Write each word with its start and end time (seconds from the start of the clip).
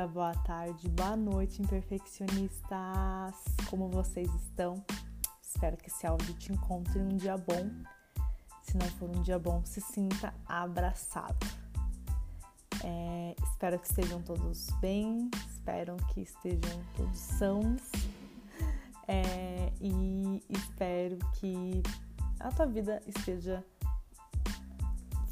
dia, 0.00 0.06
boa 0.06 0.32
tarde, 0.32 0.88
boa 0.88 1.14
noite, 1.14 1.60
imperfeccionistas! 1.60 3.34
Como 3.68 3.88
vocês 3.90 4.32
estão? 4.34 4.82
Espero 5.42 5.76
que 5.76 5.88
esse 5.88 6.06
áudio 6.06 6.32
te 6.34 6.52
encontre 6.52 6.98
um 6.98 7.16
dia 7.16 7.36
bom. 7.36 7.70
Se 8.62 8.78
não 8.78 8.86
for 8.92 9.10
um 9.10 9.20
dia 9.20 9.38
bom, 9.38 9.62
se 9.64 9.80
sinta 9.80 10.32
abraçado. 10.46 11.46
É, 12.82 13.34
espero 13.42 13.78
que 13.78 13.86
estejam 13.88 14.22
todos 14.22 14.68
bem, 14.80 15.30
espero 15.50 15.96
que 16.14 16.22
estejam 16.22 16.82
todos 16.96 17.18
sãos 17.18 17.82
é, 19.06 19.70
e 19.82 20.42
espero 20.48 21.18
que 21.34 21.82
a 22.38 22.50
tua 22.50 22.66
vida 22.66 23.02
esteja 23.06 23.62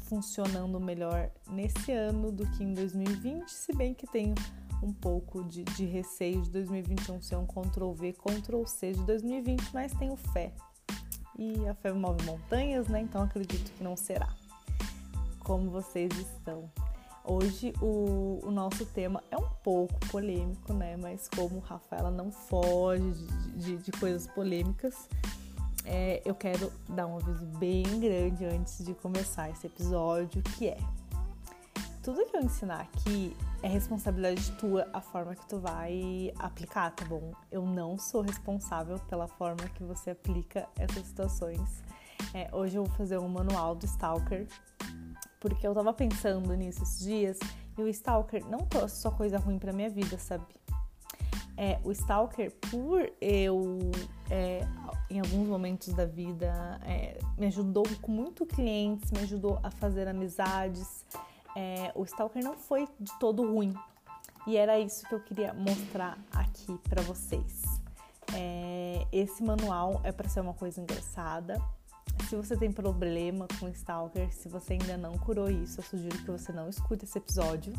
funcionando 0.09 0.79
melhor 0.79 1.31
nesse 1.47 1.91
ano 1.91 2.31
do 2.31 2.45
que 2.51 2.63
em 2.63 2.73
2020, 2.73 3.47
se 3.47 3.73
bem 3.73 3.93
que 3.95 4.05
tenho 4.07 4.35
um 4.81 4.93
pouco 4.93 5.43
de, 5.43 5.63
de 5.63 5.85
receio 5.85 6.41
de 6.41 6.49
2021 6.51 7.21
ser 7.21 7.35
um 7.35 7.45
Ctrl 7.45 7.91
V, 7.91 8.13
Ctrl 8.13 8.65
C 8.65 8.93
de 8.93 9.03
2020, 9.03 9.73
mas 9.73 9.93
tenho 9.93 10.15
fé. 10.15 10.53
E 11.37 11.67
a 11.67 11.73
fé 11.73 11.91
move 11.93 12.23
montanhas, 12.25 12.87
né? 12.87 13.01
Então 13.01 13.23
acredito 13.23 13.71
que 13.71 13.83
não 13.83 13.95
será. 13.95 14.29
Como 15.39 15.69
vocês 15.69 16.11
estão? 16.17 16.69
Hoje 17.23 17.73
o, 17.81 18.39
o 18.43 18.51
nosso 18.51 18.85
tema 18.85 19.23
é 19.29 19.37
um 19.37 19.49
pouco 19.63 19.93
polêmico, 20.07 20.73
né? 20.73 20.97
Mas 20.97 21.29
como 21.29 21.59
Rafaela 21.59 22.09
não 22.09 22.31
foge 22.31 23.13
de, 23.13 23.51
de, 23.51 23.77
de 23.77 23.91
coisas 23.91 24.27
polêmicas, 24.27 25.07
é, 25.85 26.21
eu 26.25 26.35
quero 26.35 26.71
dar 26.89 27.07
um 27.07 27.17
aviso 27.17 27.45
bem 27.57 27.83
grande 27.99 28.45
antes 28.45 28.83
de 28.83 28.93
começar 28.93 29.49
esse 29.49 29.67
episódio, 29.67 30.41
que 30.43 30.67
é 30.67 30.77
tudo 32.01 32.25
que 32.25 32.35
eu 32.35 32.41
ensinar 32.41 32.81
aqui 32.81 33.35
é 33.61 33.67
responsabilidade 33.67 34.51
tua 34.53 34.87
a 34.93 35.01
forma 35.01 35.35
que 35.35 35.45
tu 35.47 35.59
vai 35.59 36.31
aplicar, 36.39 36.91
tá 36.91 37.05
bom? 37.05 37.33
Eu 37.51 37.65
não 37.65 37.97
sou 37.97 38.21
responsável 38.21 38.97
pela 39.09 39.27
forma 39.27 39.67
que 39.75 39.83
você 39.83 40.11
aplica 40.11 40.67
essas 40.77 41.05
situações. 41.05 41.83
É, 42.33 42.49
hoje 42.53 42.77
eu 42.77 42.85
vou 42.85 42.95
fazer 42.95 43.17
um 43.17 43.27
manual 43.27 43.75
do 43.75 43.85
Stalker, 43.85 44.47
porque 45.39 45.67
eu 45.67 45.73
tava 45.73 45.93
pensando 45.93 46.53
nisso 46.53 46.83
esses 46.83 46.99
dias 46.99 47.39
e 47.77 47.81
o 47.81 47.87
Stalker 47.87 48.45
não 48.45 48.59
trouxe 48.59 48.97
só 48.97 49.11
coisa 49.11 49.37
ruim 49.37 49.59
pra 49.59 49.73
minha 49.73 49.89
vida, 49.89 50.17
sabe? 50.17 50.45
É, 51.57 51.77
o 51.83 51.91
Stalker, 51.91 52.53
por 52.71 53.11
eu 53.19 53.91
é, 54.29 54.61
em 55.09 55.19
alguns 55.19 55.47
momentos 55.47 55.93
da 55.93 56.05
vida, 56.05 56.79
é, 56.85 57.19
me 57.37 57.47
ajudou 57.47 57.83
com 58.01 58.11
muito 58.11 58.45
clientes, 58.45 59.11
me 59.11 59.19
ajudou 59.19 59.59
a 59.61 59.69
fazer 59.69 60.07
amizades. 60.07 60.98
É, 61.55 61.91
o 61.95 62.03
Stalker 62.03 62.43
não 62.43 62.57
foi 62.57 62.87
de 62.99 63.11
todo 63.19 63.43
ruim 63.43 63.73
e 64.47 64.57
era 64.57 64.79
isso 64.79 65.05
que 65.07 65.13
eu 65.13 65.19
queria 65.19 65.53
mostrar 65.53 66.17
aqui 66.31 66.77
para 66.89 67.01
vocês. 67.01 67.63
É, 68.33 69.05
esse 69.11 69.43
manual 69.43 70.01
é 70.03 70.11
para 70.11 70.29
ser 70.29 70.39
uma 70.41 70.53
coisa 70.53 70.81
engraçada. 70.81 71.61
Se 72.27 72.35
você 72.35 72.55
tem 72.55 72.71
problema 72.71 73.47
com 73.59 73.67
Stalker, 73.69 74.33
se 74.33 74.49
você 74.49 74.73
ainda 74.73 74.97
não 74.97 75.17
curou 75.17 75.49
isso, 75.49 75.79
eu 75.79 75.83
sugiro 75.83 76.17
que 76.17 76.29
você 76.29 76.51
não 76.51 76.69
escute 76.69 77.05
esse 77.05 77.17
episódio, 77.17 77.73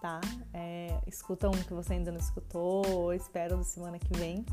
tá? 0.00 0.20
É, 0.52 0.98
escuta 1.06 1.48
um 1.48 1.52
que 1.52 1.72
você 1.72 1.94
ainda 1.94 2.10
não 2.10 2.18
escutou, 2.18 2.86
ou 2.88 3.14
espera 3.14 3.56
da 3.56 3.62
semana 3.62 3.98
que 3.98 4.12
vem, 4.18 4.44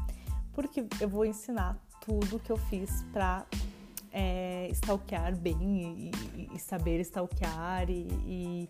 porque 0.53 0.85
eu 0.99 1.09
vou 1.09 1.25
ensinar 1.25 1.77
tudo 2.05 2.39
que 2.39 2.51
eu 2.51 2.57
fiz 2.57 3.03
para 3.11 3.45
é, 4.11 4.69
stalkear 4.71 5.35
bem 5.35 6.11
e, 6.35 6.49
e 6.53 6.59
saber 6.59 6.99
stalkear 7.01 7.89
e, 7.89 8.07
e, 8.25 8.69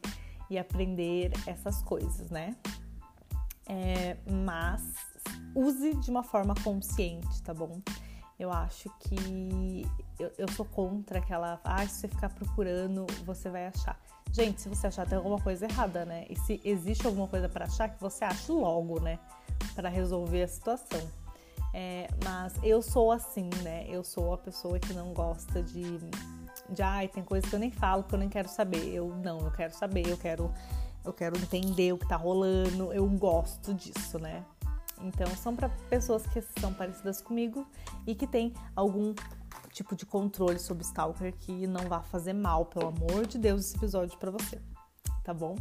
e, 0.49 0.57
aprender 0.57 1.31
essas 1.45 1.81
coisas, 1.81 2.29
né? 2.29 2.55
É, 3.67 4.17
mas 4.29 4.81
use 5.53 5.93
de 5.95 6.09
uma 6.09 6.23
forma 6.23 6.55
consciente, 6.63 7.41
tá 7.41 7.53
bom? 7.53 7.81
Eu 8.39 8.51
acho 8.51 8.89
que 8.99 9.85
eu, 10.19 10.31
eu 10.37 10.47
sou 10.51 10.65
contra 10.65 11.19
aquela, 11.19 11.59
ah, 11.63 11.85
se 11.87 12.01
você 12.01 12.07
ficar 12.07 12.29
procurando, 12.29 13.05
você 13.25 13.49
vai 13.49 13.67
achar. 13.67 13.99
Gente, 14.31 14.61
se 14.61 14.69
você 14.69 14.87
achar 14.87 15.07
tem 15.07 15.17
alguma 15.17 15.39
coisa 15.39 15.65
errada, 15.65 16.05
né? 16.05 16.25
E 16.29 16.35
se 16.35 16.61
existe 16.63 17.07
alguma 17.07 17.27
coisa 17.27 17.49
para 17.49 17.65
achar, 17.65 17.89
que 17.89 17.99
você 17.99 18.23
ache 18.23 18.51
logo, 18.51 18.99
né? 18.99 19.19
Para 19.73 19.89
resolver 19.89 20.43
a 20.43 20.47
situação. 20.47 21.01
É, 21.73 22.07
mas 22.23 22.53
eu 22.63 22.81
sou 22.81 23.11
assim, 23.11 23.49
né? 23.63 23.85
Eu 23.87 24.03
sou 24.03 24.33
a 24.33 24.37
pessoa 24.37 24.79
que 24.79 24.93
não 24.93 25.13
gosta 25.13 25.61
de. 25.61 25.99
de 26.69 26.81
ai, 26.81 27.07
tem 27.07 27.23
coisas 27.23 27.49
que 27.49 27.55
eu 27.55 27.59
nem 27.59 27.71
falo, 27.71 28.03
que 28.03 28.13
eu 28.13 28.19
nem 28.19 28.29
quero 28.29 28.49
saber. 28.49 28.93
Eu 28.93 29.09
não, 29.23 29.39
eu 29.39 29.51
quero 29.51 29.73
saber, 29.73 30.07
eu 30.07 30.17
quero, 30.17 30.51
eu 31.05 31.13
quero 31.13 31.37
entender 31.37 31.93
o 31.93 31.97
que 31.97 32.07
tá 32.07 32.15
rolando, 32.15 32.91
eu 32.93 33.07
gosto 33.07 33.73
disso, 33.73 34.17
né? 34.19 34.43
Então 35.01 35.27
são 35.35 35.55
para 35.55 35.69
pessoas 35.89 36.25
que 36.25 36.41
são 36.59 36.73
parecidas 36.73 37.21
comigo 37.21 37.67
e 38.05 38.15
que 38.15 38.25
tem 38.25 38.53
algum 38.75 39.13
tipo 39.71 39.95
de 39.95 40.05
controle 40.05 40.57
sobre 40.57 40.83
Stalker 40.83 41.33
que 41.39 41.67
não 41.67 41.87
vá 41.87 42.01
fazer 42.01 42.33
mal, 42.33 42.65
pelo 42.65 42.87
amor 42.87 43.27
de 43.27 43.37
Deus, 43.37 43.61
esse 43.61 43.77
episódio 43.77 44.17
para 44.17 44.31
você, 44.31 44.59
tá 45.27 45.33
bom? 45.33 45.57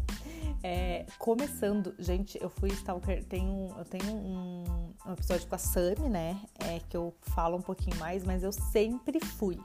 É, 0.63 1.05
começando, 1.19 1.93
gente, 1.99 2.41
eu 2.41 2.49
fui 2.49 2.71
stalker, 2.71 3.25
tenho, 3.25 3.75
eu 3.77 3.85
tenho 3.85 4.15
um, 4.15 4.95
um 5.05 5.13
episódio 5.13 5.49
com 5.49 5.57
a 5.57 5.59
Sami, 5.59 6.09
né? 6.09 6.41
É, 6.61 6.79
que 6.89 6.97
eu 6.97 7.13
falo 7.21 7.57
um 7.57 7.61
pouquinho 7.61 7.97
mais, 7.97 8.23
mas 8.23 8.45
eu 8.45 8.53
sempre 8.53 9.19
fui, 9.19 9.59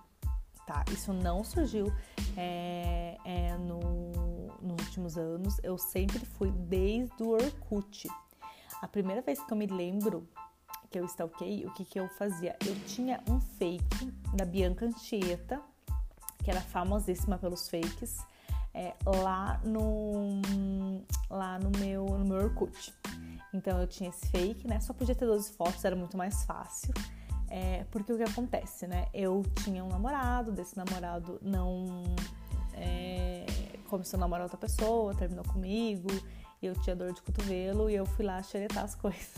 tá? 0.65 0.83
Isso 0.91 1.13
não 1.13 1.43
surgiu 1.43 1.93
é, 2.35 3.15
é, 3.23 3.55
no, 3.57 4.47
nos 4.59 4.87
últimos 4.87 5.19
anos, 5.19 5.59
eu 5.61 5.77
sempre 5.77 6.25
fui 6.25 6.49
desde 6.49 7.21
o 7.21 7.29
Orkut. 7.29 8.09
A 8.81 8.87
primeira 8.87 9.21
vez 9.21 9.39
que 9.39 9.53
eu 9.53 9.57
me 9.57 9.67
lembro 9.67 10.27
que 10.89 10.97
eu 10.97 11.05
stalkei, 11.05 11.63
o 11.63 11.71
que, 11.75 11.85
que 11.85 11.99
eu 11.99 12.09
fazia? 12.09 12.57
Eu 12.65 12.73
tinha 12.87 13.21
um 13.29 13.39
fake 13.39 14.11
da 14.33 14.45
Bianca 14.45 14.83
Anchieta, 14.83 15.61
que 16.43 16.49
era 16.49 16.59
famosíssima 16.59 17.37
pelos 17.37 17.69
fakes, 17.69 18.17
é, 18.73 18.93
lá 19.05 19.59
no 19.63 20.41
lá 21.29 21.59
no 21.59 21.71
meu 21.79 22.05
no 22.05 22.25
meu 22.25 22.37
Orkut. 22.37 22.93
Então 23.53 23.79
eu 23.79 23.87
tinha 23.87 24.09
esse 24.09 24.27
fake, 24.27 24.67
né? 24.67 24.79
Só 24.79 24.93
podia 24.93 25.13
ter 25.15 25.25
12 25.25 25.51
fotos, 25.53 25.83
era 25.83 25.95
muito 25.95 26.17
mais 26.17 26.43
fácil. 26.45 26.93
É, 27.49 27.83
porque 27.91 28.13
o 28.13 28.17
que 28.17 28.23
acontece, 28.23 28.87
né? 28.87 29.07
Eu 29.13 29.43
tinha 29.63 29.83
um 29.83 29.89
namorado, 29.89 30.53
desse 30.53 30.77
namorado 30.77 31.37
não 31.41 32.15
é, 32.73 33.45
começou 33.89 34.17
a 34.17 34.21
namorar 34.21 34.43
outra 34.43 34.57
pessoa, 34.57 35.13
terminou 35.13 35.43
comigo, 35.43 36.07
eu 36.61 36.73
tinha 36.81 36.95
dor 36.95 37.11
de 37.11 37.21
cotovelo 37.21 37.89
e 37.89 37.95
eu 37.95 38.05
fui 38.05 38.23
lá 38.23 38.41
xeretar 38.41 38.85
as 38.85 38.95
coisas. 38.95 39.35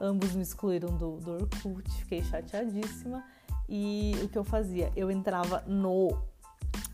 Ambos 0.00 0.34
me 0.34 0.42
excluíram 0.42 0.96
do, 0.96 1.18
do 1.18 1.32
Orkut, 1.32 1.88
fiquei 1.90 2.24
chateadíssima. 2.24 3.24
E 3.68 4.14
o 4.22 4.28
que 4.28 4.36
eu 4.36 4.44
fazia? 4.44 4.92
Eu 4.96 5.10
entrava 5.10 5.62
no 5.66 6.18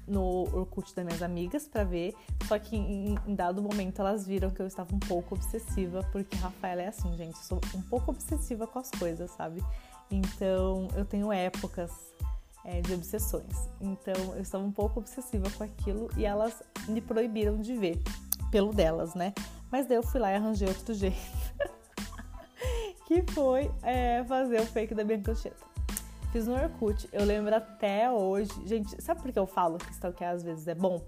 no 0.09 0.45
Orkut 0.57 0.95
das 0.95 1.05
minhas 1.05 1.23
amigas 1.23 1.69
para 1.69 1.85
ver, 1.85 2.15
só 2.47 2.59
que 2.59 2.77
em, 2.77 3.17
dado 3.35 3.63
momento 3.63 4.01
elas 4.01 4.27
viram 4.27 4.51
que 4.51 4.61
eu 4.61 4.67
estava 4.67 4.95
um 4.95 4.99
pouco 4.99 5.35
obsessiva, 5.35 6.03
porque 6.11 6.37
Rafaela 6.37 6.83
é 6.83 6.89
assim, 6.89 7.15
gente, 7.17 7.37
eu 7.37 7.43
sou 7.43 7.61
um 7.75 7.83
pouco 7.83 8.11
obsessiva 8.11 8.67
com 8.67 8.79
as 8.79 8.91
coisas, 8.91 9.31
sabe? 9.33 9.63
Então 10.11 10.89
eu 10.97 11.05
tenho 11.05 11.33
épocas 11.33 11.93
é, 12.65 12.81
de 12.81 12.95
obsessões. 12.95 13.69
Então 13.81 14.15
eu 14.35 14.43
estava 14.43 14.65
um 14.65 14.73
pouco 14.73 15.01
obsessiva 15.01 15.51
com 15.57 15.65
aquilo 15.65 16.11
e 16.17 16.25
elas 16.25 16.63
me 16.89 17.01
proibiram 17.01 17.59
de 17.59 17.75
ver, 17.77 18.01
pelo 18.51 18.73
delas, 18.73 19.15
né? 19.15 19.33
Mas 19.71 19.87
daí 19.87 19.97
eu 19.97 20.03
fui 20.03 20.21
lá 20.21 20.33
e 20.33 20.37
arranjei 20.37 20.69
outro 20.69 20.93
jeito. 20.95 21.17
que 23.07 23.23
foi 23.33 23.71
é, 23.83 24.25
fazer 24.25 24.61
o 24.61 24.67
fake 24.67 24.95
da 24.95 25.05
Bianca 25.05 25.35
Cheta. 25.35 25.68
Fiz 26.31 26.47
no 26.47 26.55
Orkut, 26.55 27.09
eu 27.11 27.25
lembro 27.25 27.57
até 27.57 28.11
hoje. 28.11 28.51
Gente, 28.67 29.03
sabe 29.03 29.23
por 29.23 29.33
que 29.33 29.39
eu 29.39 29.47
falo 29.47 29.79
que 29.79 29.91
stalkear 29.93 30.35
às 30.35 30.43
vezes 30.43 30.69
é 30.69 30.75
bom? 30.75 31.03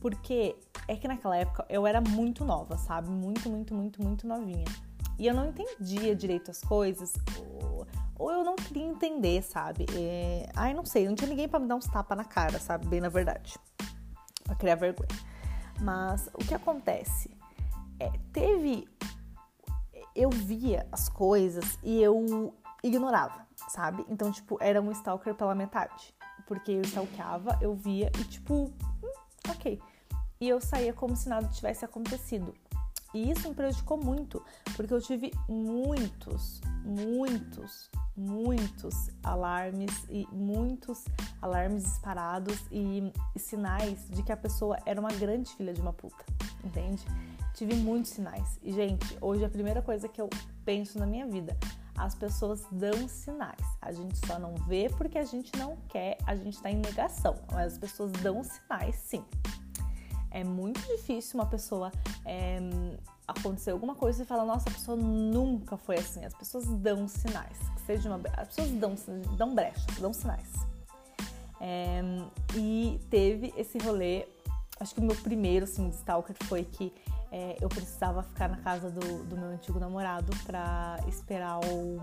Porque 0.00 0.54
é 0.86 0.94
que 0.94 1.08
naquela 1.08 1.36
época 1.36 1.66
eu 1.68 1.84
era 1.84 2.00
muito 2.00 2.44
nova, 2.44 2.78
sabe? 2.78 3.10
Muito, 3.10 3.50
muito, 3.50 3.74
muito, 3.74 4.00
muito 4.00 4.24
novinha. 4.24 4.64
E 5.18 5.26
eu 5.26 5.34
não 5.34 5.48
entendia 5.48 6.14
direito 6.14 6.52
as 6.52 6.60
coisas, 6.60 7.12
ou, 7.38 7.86
ou 8.16 8.30
eu 8.30 8.44
não 8.44 8.54
queria 8.54 8.84
entender, 8.84 9.42
sabe? 9.42 9.84
É... 9.96 10.48
Ai, 10.54 10.72
não 10.72 10.84
sei, 10.84 11.08
não 11.08 11.16
tinha 11.16 11.28
ninguém 11.28 11.48
para 11.48 11.58
me 11.58 11.66
dar 11.66 11.74
uns 11.74 11.86
tapas 11.86 12.16
na 12.16 12.24
cara, 12.24 12.60
sabe? 12.60 12.86
Bem 12.86 13.00
na 13.00 13.08
verdade. 13.08 13.58
Pra 14.44 14.54
criar 14.54 14.76
vergonha. 14.76 15.08
Mas 15.80 16.28
o 16.34 16.38
que 16.38 16.54
acontece? 16.54 17.36
É, 17.98 18.12
teve. 18.32 18.86
Eu 20.14 20.30
via 20.30 20.86
as 20.92 21.08
coisas 21.08 21.78
e 21.82 22.00
eu 22.00 22.54
ignorava 22.84 23.42
sabe? 23.68 24.04
Então, 24.08 24.30
tipo, 24.30 24.58
era 24.60 24.80
um 24.80 24.90
stalker 24.92 25.34
pela 25.34 25.54
metade. 25.54 26.14
Porque 26.46 26.72
eu 26.72 26.82
stalkeava, 26.82 27.58
eu 27.60 27.74
via 27.74 28.10
e, 28.18 28.24
tipo, 28.24 28.72
hum, 29.02 29.12
ok. 29.48 29.80
E 30.40 30.48
eu 30.48 30.60
saía 30.60 30.92
como 30.92 31.16
se 31.16 31.28
nada 31.28 31.46
tivesse 31.48 31.84
acontecido. 31.84 32.54
E 33.14 33.30
isso 33.30 33.48
me 33.48 33.54
prejudicou 33.54 33.98
muito, 33.98 34.42
porque 34.74 34.92
eu 34.92 35.00
tive 35.00 35.32
muitos, 35.46 36.62
muitos, 36.82 37.90
muitos 38.16 39.10
alarmes 39.22 40.06
e 40.08 40.26
muitos 40.32 41.04
alarmes 41.40 41.84
disparados 41.84 42.58
e, 42.70 43.12
e 43.34 43.38
sinais 43.38 44.08
de 44.08 44.22
que 44.22 44.32
a 44.32 44.36
pessoa 44.36 44.78
era 44.86 44.98
uma 44.98 45.12
grande 45.12 45.54
filha 45.54 45.74
de 45.74 45.80
uma 45.80 45.92
puta, 45.92 46.24
entende? 46.64 47.04
Tive 47.52 47.74
muitos 47.74 48.12
sinais. 48.12 48.58
E, 48.62 48.72
gente, 48.72 49.18
hoje 49.20 49.44
a 49.44 49.48
primeira 49.48 49.82
coisa 49.82 50.08
que 50.08 50.20
eu 50.20 50.30
penso 50.64 50.98
na 50.98 51.04
minha 51.04 51.26
vida, 51.26 51.54
as 52.02 52.16
pessoas 52.16 52.66
dão 52.72 53.06
sinais. 53.06 53.64
A 53.80 53.92
gente 53.92 54.18
só 54.26 54.36
não 54.36 54.54
vê 54.66 54.90
porque 54.98 55.18
a 55.18 55.24
gente 55.24 55.56
não 55.56 55.76
quer, 55.88 56.18
a 56.26 56.34
gente 56.34 56.60
tá 56.60 56.68
em 56.68 56.76
negação. 56.76 57.36
Mas 57.52 57.74
as 57.74 57.78
pessoas 57.78 58.10
dão 58.10 58.42
sinais, 58.42 58.96
sim. 58.96 59.24
É 60.30 60.42
muito 60.42 60.80
difícil 60.80 61.38
uma 61.38 61.46
pessoa 61.46 61.92
é, 62.24 62.58
acontecer 63.26 63.70
alguma 63.70 63.94
coisa 63.94 64.22
e 64.22 64.26
falar, 64.26 64.44
nossa, 64.44 64.68
a 64.68 64.72
pessoa 64.72 64.96
nunca 64.96 65.76
foi 65.76 65.96
assim. 65.96 66.24
As 66.24 66.34
pessoas 66.34 66.66
dão 66.66 67.06
sinais. 67.06 67.56
Que 67.76 67.82
seja 67.82 68.08
uma, 68.08 68.20
as 68.36 68.48
pessoas 68.48 68.70
dão, 68.72 68.94
dão 69.36 69.54
brechas, 69.54 69.86
dão 70.00 70.12
sinais. 70.12 70.50
É, 71.60 72.00
e 72.56 73.00
teve 73.10 73.54
esse 73.56 73.78
rolê, 73.78 74.26
acho 74.82 74.94
que 74.94 75.00
o 75.00 75.04
meu 75.04 75.16
primeiro 75.16 75.64
assim, 75.64 75.88
de 75.88 75.94
stalker 75.94 76.36
foi 76.44 76.64
que 76.64 76.92
é, 77.30 77.56
eu 77.60 77.68
precisava 77.68 78.22
ficar 78.22 78.48
na 78.48 78.58
casa 78.58 78.90
do, 78.90 79.24
do 79.24 79.36
meu 79.36 79.48
antigo 79.48 79.78
namorado 79.78 80.30
para 80.44 80.98
esperar 81.08 81.58
o, 81.64 81.96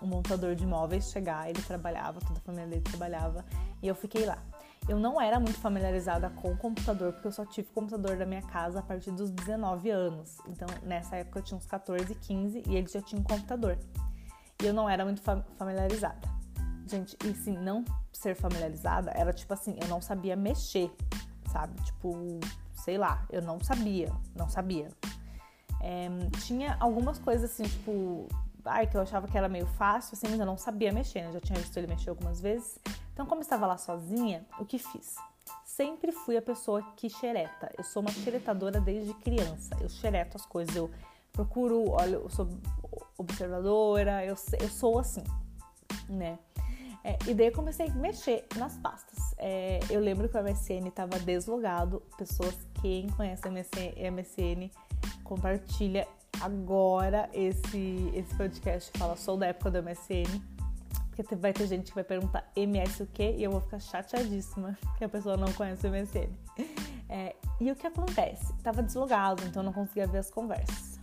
o, 0.00 0.06
montador 0.06 0.54
de 0.54 0.64
imóveis 0.64 1.10
chegar. 1.10 1.50
Ele 1.50 1.60
trabalhava, 1.60 2.18
toda 2.20 2.38
a 2.38 2.42
família 2.42 2.68
dele 2.68 2.80
trabalhava 2.80 3.44
e 3.82 3.88
eu 3.88 3.94
fiquei 3.94 4.24
lá. 4.24 4.38
Eu 4.88 4.98
não 4.98 5.20
era 5.20 5.38
muito 5.38 5.58
familiarizada 5.58 6.30
com 6.30 6.52
o 6.52 6.56
computador, 6.56 7.12
porque 7.12 7.28
eu 7.28 7.32
só 7.32 7.44
tive 7.44 7.68
computador 7.68 8.16
da 8.16 8.24
minha 8.24 8.42
casa 8.42 8.78
a 8.78 8.82
partir 8.82 9.10
dos 9.10 9.30
19 9.30 9.90
anos. 9.90 10.38
Então, 10.46 10.68
nessa 10.82 11.16
época 11.16 11.40
eu 11.40 11.42
tinha 11.42 11.58
uns 11.58 11.66
14, 11.66 12.14
15 12.14 12.62
e 12.66 12.76
ele 12.76 12.86
já 12.86 13.02
tinha 13.02 13.20
um 13.20 13.24
computador. 13.24 13.78
E 14.62 14.66
eu 14.66 14.72
não 14.72 14.88
era 14.88 15.04
muito 15.04 15.20
familiarizada. 15.58 16.28
Gente, 16.86 17.16
e 17.24 17.34
sim, 17.34 17.56
não 17.58 17.84
ser 18.12 18.34
familiarizada 18.34 19.10
era 19.14 19.32
tipo 19.32 19.52
assim, 19.52 19.76
eu 19.80 19.88
não 19.88 20.00
sabia 20.00 20.36
mexer, 20.36 20.90
sabe? 21.54 21.80
Tipo, 21.82 22.40
sei 22.74 22.98
lá, 22.98 23.24
eu 23.30 23.40
não 23.40 23.60
sabia, 23.60 24.12
não 24.34 24.48
sabia. 24.48 24.88
É, 25.80 26.08
tinha 26.40 26.76
algumas 26.80 27.16
coisas 27.16 27.48
assim, 27.48 27.62
tipo, 27.62 28.28
ai, 28.64 28.88
que 28.88 28.96
eu 28.96 29.00
achava 29.00 29.28
que 29.28 29.38
era 29.38 29.48
meio 29.48 29.66
fácil, 29.66 30.16
assim, 30.16 30.26
mas 30.28 30.40
eu 30.40 30.46
não 30.46 30.58
sabia 30.58 30.90
mexer, 30.92 31.22
né? 31.22 31.32
Já 31.32 31.40
tinha 31.40 31.58
visto 31.58 31.76
ele 31.76 31.86
mexer 31.86 32.10
algumas 32.10 32.40
vezes. 32.40 32.80
Então, 33.12 33.24
como 33.24 33.40
eu 33.40 33.44
estava 33.44 33.66
lá 33.66 33.76
sozinha, 33.76 34.44
o 34.58 34.64
que 34.64 34.78
fiz? 34.78 35.14
Sempre 35.64 36.10
fui 36.10 36.36
a 36.36 36.42
pessoa 36.42 36.82
que 36.96 37.08
xereta. 37.08 37.70
Eu 37.78 37.84
sou 37.84 38.02
uma 38.02 38.10
xeretadora 38.10 38.80
desde 38.80 39.14
criança. 39.14 39.76
Eu 39.80 39.88
xereto 39.88 40.36
as 40.36 40.44
coisas, 40.44 40.74
eu 40.74 40.90
procuro, 41.32 41.90
olha, 41.90 42.16
eu 42.16 42.30
sou 42.30 42.48
observadora, 43.16 44.24
eu, 44.24 44.34
eu 44.60 44.68
sou 44.68 44.98
assim, 44.98 45.22
né? 46.08 46.36
É, 47.04 47.18
e 47.26 47.34
daí 47.34 47.48
eu 47.48 47.52
comecei 47.52 47.86
a 47.86 47.94
mexer 47.94 48.46
nas 48.56 48.78
pastas. 48.78 49.18
É, 49.36 49.78
eu 49.90 50.00
lembro 50.00 50.26
que 50.26 50.38
o 50.38 50.42
MSN 50.42 50.88
estava 50.88 51.18
deslogado. 51.18 52.02
Pessoas, 52.16 52.56
quem 52.80 53.08
conhece 53.10 53.46
MSN, 53.46 54.10
MSN 54.10 54.70
compartilha 55.22 56.08
agora 56.40 57.28
esse, 57.34 58.10
esse 58.14 58.34
podcast. 58.34 58.90
Fala, 58.98 59.16
sou 59.16 59.36
da 59.36 59.48
época 59.48 59.70
do 59.70 59.82
MSN. 59.82 60.42
Porque 61.14 61.36
vai 61.36 61.52
ter 61.52 61.66
gente 61.66 61.90
que 61.90 61.94
vai 61.94 62.02
perguntar 62.02 62.50
MS 62.56 63.02
o 63.02 63.06
quê? 63.06 63.34
E 63.36 63.44
eu 63.44 63.50
vou 63.50 63.60
ficar 63.60 63.78
chateadíssima 63.78 64.76
que 64.96 65.04
a 65.04 65.08
pessoa 65.08 65.36
não 65.36 65.52
conhece 65.52 65.86
o 65.86 65.90
MSN. 65.90 66.30
É, 67.08 67.36
e 67.60 67.70
o 67.70 67.76
que 67.76 67.86
acontece? 67.86 68.52
Tava 68.62 68.82
deslogado, 68.82 69.44
então 69.44 69.62
não 69.62 69.72
conseguia 69.72 70.06
ver 70.06 70.18
as 70.18 70.30
conversas. 70.30 70.98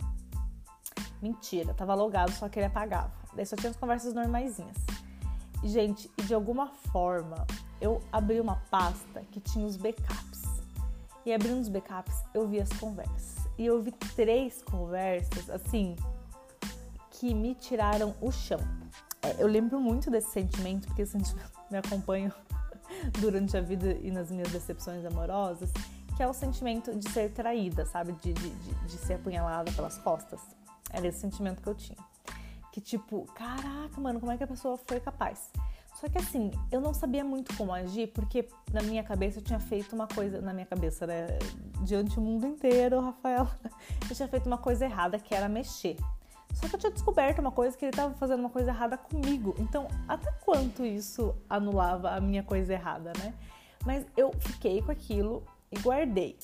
Mentira, 1.22 1.72
tava 1.72 1.94
logado, 1.94 2.32
só 2.32 2.48
que 2.48 2.58
ele 2.58 2.66
apagava. 2.66 3.12
Daí 3.34 3.46
só 3.46 3.54
tinha 3.54 3.70
as 3.70 3.76
conversas 3.76 4.12
normaisinhas. 4.12 4.76
Gente, 5.62 6.10
de 6.24 6.34
alguma 6.34 6.68
forma 6.92 7.46
eu 7.80 8.00
abri 8.12 8.40
uma 8.40 8.56
pasta 8.70 9.22
que 9.30 9.40
tinha 9.40 9.66
os 9.66 9.76
backups. 9.76 10.42
E 11.24 11.32
abrindo 11.32 11.60
os 11.60 11.68
backups, 11.68 12.24
eu 12.34 12.48
vi 12.48 12.60
as 12.60 12.68
conversas. 12.74 13.48
E 13.58 13.66
eu 13.66 13.80
vi 13.80 13.92
três 14.16 14.62
conversas, 14.62 15.50
assim, 15.50 15.96
que 17.10 17.34
me 17.34 17.54
tiraram 17.54 18.14
o 18.20 18.30
chão. 18.30 18.60
É, 19.20 19.42
eu 19.42 19.46
lembro 19.46 19.80
muito 19.80 20.10
desse 20.10 20.30
sentimento, 20.30 20.86
porque 20.88 21.02
esse 21.02 21.12
sentimento 21.12 21.52
me 21.70 21.78
acompanha 21.78 22.32
durante 23.20 23.56
a 23.56 23.60
vida 23.60 23.92
e 24.00 24.10
nas 24.10 24.30
minhas 24.30 24.50
decepções 24.50 25.04
amorosas, 25.04 25.70
que 26.16 26.22
é 26.22 26.28
o 26.28 26.32
sentimento 26.32 26.94
de 26.94 27.08
ser 27.10 27.32
traída, 27.32 27.86
sabe? 27.86 28.12
De, 28.14 28.32
de, 28.32 28.50
de, 28.50 28.74
de 28.86 28.96
ser 28.96 29.14
apunhalada 29.14 29.70
pelas 29.72 29.98
costas. 29.98 30.40
Era 30.90 31.06
esse 31.06 31.20
sentimento 31.20 31.62
que 31.62 31.68
eu 31.68 31.74
tinha 31.74 32.11
que 32.72 32.80
tipo, 32.80 33.26
caraca, 33.34 34.00
mano, 34.00 34.18
como 34.18 34.32
é 34.32 34.36
que 34.38 34.42
a 34.42 34.46
pessoa 34.46 34.78
foi 34.86 34.98
capaz? 34.98 35.52
Só 35.94 36.08
que 36.08 36.18
assim, 36.18 36.50
eu 36.70 36.80
não 36.80 36.92
sabia 36.94 37.22
muito 37.22 37.54
como 37.56 37.72
agir, 37.72 38.08
porque 38.08 38.48
na 38.72 38.82
minha 38.82 39.04
cabeça 39.04 39.38
eu 39.38 39.44
tinha 39.44 39.60
feito 39.60 39.94
uma 39.94 40.08
coisa, 40.08 40.40
na 40.40 40.52
minha 40.52 40.66
cabeça, 40.66 41.06
né, 41.06 41.38
diante 41.82 42.16
do 42.16 42.20
mundo 42.22 42.46
inteiro, 42.46 42.98
Rafael, 42.98 43.46
eu 44.10 44.16
tinha 44.16 44.26
feito 44.26 44.46
uma 44.46 44.58
coisa 44.58 44.86
errada, 44.86 45.18
que 45.18 45.34
era 45.34 45.48
mexer. 45.48 45.96
Só 46.54 46.66
que 46.68 46.74
eu 46.74 46.80
tinha 46.80 46.92
descoberto 46.92 47.38
uma 47.38 47.52
coisa 47.52 47.76
que 47.76 47.84
ele 47.84 47.90
estava 47.90 48.14
fazendo 48.14 48.40
uma 48.40 48.50
coisa 48.50 48.70
errada 48.70 48.96
comigo. 48.96 49.54
Então, 49.58 49.86
até 50.08 50.30
quanto 50.44 50.84
isso 50.84 51.34
anulava 51.48 52.10
a 52.10 52.20
minha 52.20 52.42
coisa 52.42 52.72
errada, 52.72 53.12
né? 53.18 53.34
Mas 53.84 54.04
eu 54.16 54.32
fiquei 54.38 54.82
com 54.82 54.90
aquilo 54.90 55.44
e 55.70 55.78
guardei. 55.78 56.38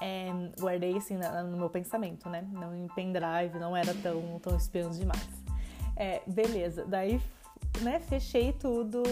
É, 0.00 0.28
guardei 0.58 0.96
assim 0.96 1.16
no 1.16 1.56
meu 1.56 1.70
pensamento, 1.70 2.28
né? 2.28 2.46
Não 2.52 2.74
em 2.74 2.88
pendrive, 2.88 3.58
não 3.58 3.76
era 3.76 3.94
tão, 3.94 4.38
tão 4.40 4.56
espiando 4.56 4.96
demais. 4.96 5.47
É, 5.98 6.22
beleza. 6.28 6.84
Daí, 6.86 7.20
né, 7.82 7.98
fechei 7.98 8.52
tudo. 8.52 9.02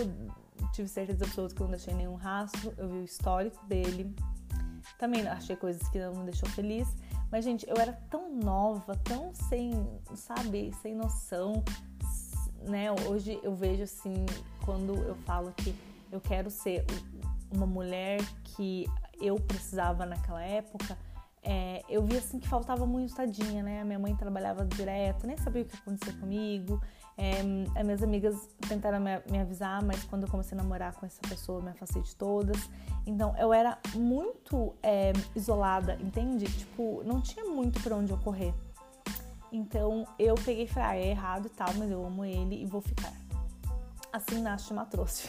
Tive 0.73 0.89
certeza 0.89 1.25
absoluta 1.25 1.55
que 1.55 1.61
não 1.61 1.71
deixei 1.71 1.93
nenhum 1.95 2.15
rastro. 2.15 2.73
Eu 2.79 2.89
vi 2.89 2.99
o 2.99 3.05
histórico 3.05 3.65
dele. 3.67 4.15
Também 4.97 5.27
achei 5.27 5.57
coisas 5.57 5.87
que 5.89 5.99
não 5.99 6.15
me 6.15 6.25
deixou 6.25 6.49
feliz. 6.51 6.89
Mas, 7.31 7.45
gente, 7.45 7.69
eu 7.69 7.77
era 7.77 7.93
tão 8.09 8.33
nova, 8.33 8.95
tão 9.03 9.35
sem, 9.35 9.73
sabe, 10.15 10.73
sem 10.81 10.95
noção, 10.95 11.65
né? 12.63 12.93
Hoje 12.93 13.41
eu 13.43 13.53
vejo 13.55 13.83
assim, 13.83 14.25
quando 14.65 14.95
eu 14.95 15.17
falo 15.27 15.53
que 15.53 15.75
eu 16.13 16.21
quero 16.21 16.51
ser 16.51 16.85
uma 17.53 17.67
mulher 17.67 18.21
que 18.45 18.87
eu 19.21 19.37
precisava 19.37 20.07
naquela 20.07 20.43
época, 20.43 20.97
é, 21.49 21.85
eu 21.89 22.03
vi 22.05 22.17
assim 22.17 22.41
que 22.41 22.49
faltava 22.49 22.85
muito 22.85 23.15
tadinha, 23.15 23.63
né? 23.63 23.85
Minha 23.85 24.01
mãe 24.01 24.17
trabalhava 24.17 24.67
direto, 24.67 25.29
nem 25.29 25.37
sabia 25.37 25.63
o 25.63 25.65
que 25.65 25.77
acontecia 25.77 26.13
comigo. 26.15 26.83
É, 27.17 27.37
as 27.79 27.85
minhas 27.85 28.03
amigas 28.03 28.49
tentaram 28.69 28.99
me, 28.99 29.23
me, 29.31 29.39
avisar, 29.39 29.81
mas 29.85 30.03
quando 30.05 30.25
eu 30.25 30.29
comecei 30.29 30.59
a 30.59 30.61
namorar 30.61 30.95
com 30.95 31.07
essa 31.07 31.21
pessoa, 31.29 31.63
me 31.63 31.71
afastei 31.71 32.03
de 32.03 32.17
todas. 32.17 32.69
Então 33.07 33.33
eu 33.39 33.53
era 33.53 33.79
muito 33.95 34.75
é, 34.83 35.13
isolada, 35.37 35.97
entende? 36.01 36.47
Tipo, 36.47 37.05
não 37.05 37.21
tinha 37.21 37.45
muito 37.45 37.81
para 37.81 37.95
onde 37.95 38.11
eu 38.11 38.19
correr. 38.19 38.53
Então 39.53 40.05
eu 40.19 40.35
peguei 40.35 40.65
e 40.65 40.69
falei, 40.69 40.89
ah, 40.89 40.97
é 40.97 41.11
errado 41.11 41.47
e 41.47 41.51
tal, 41.51 41.73
mas 41.75 41.89
eu 41.89 42.05
amo 42.05 42.25
ele 42.25 42.61
e 42.61 42.67
vou 42.67 42.81
ficar. 42.81 43.13
Assim 44.13 44.43
nasce 44.43 44.73
uma 44.73 44.85
trouxa. 44.85 45.29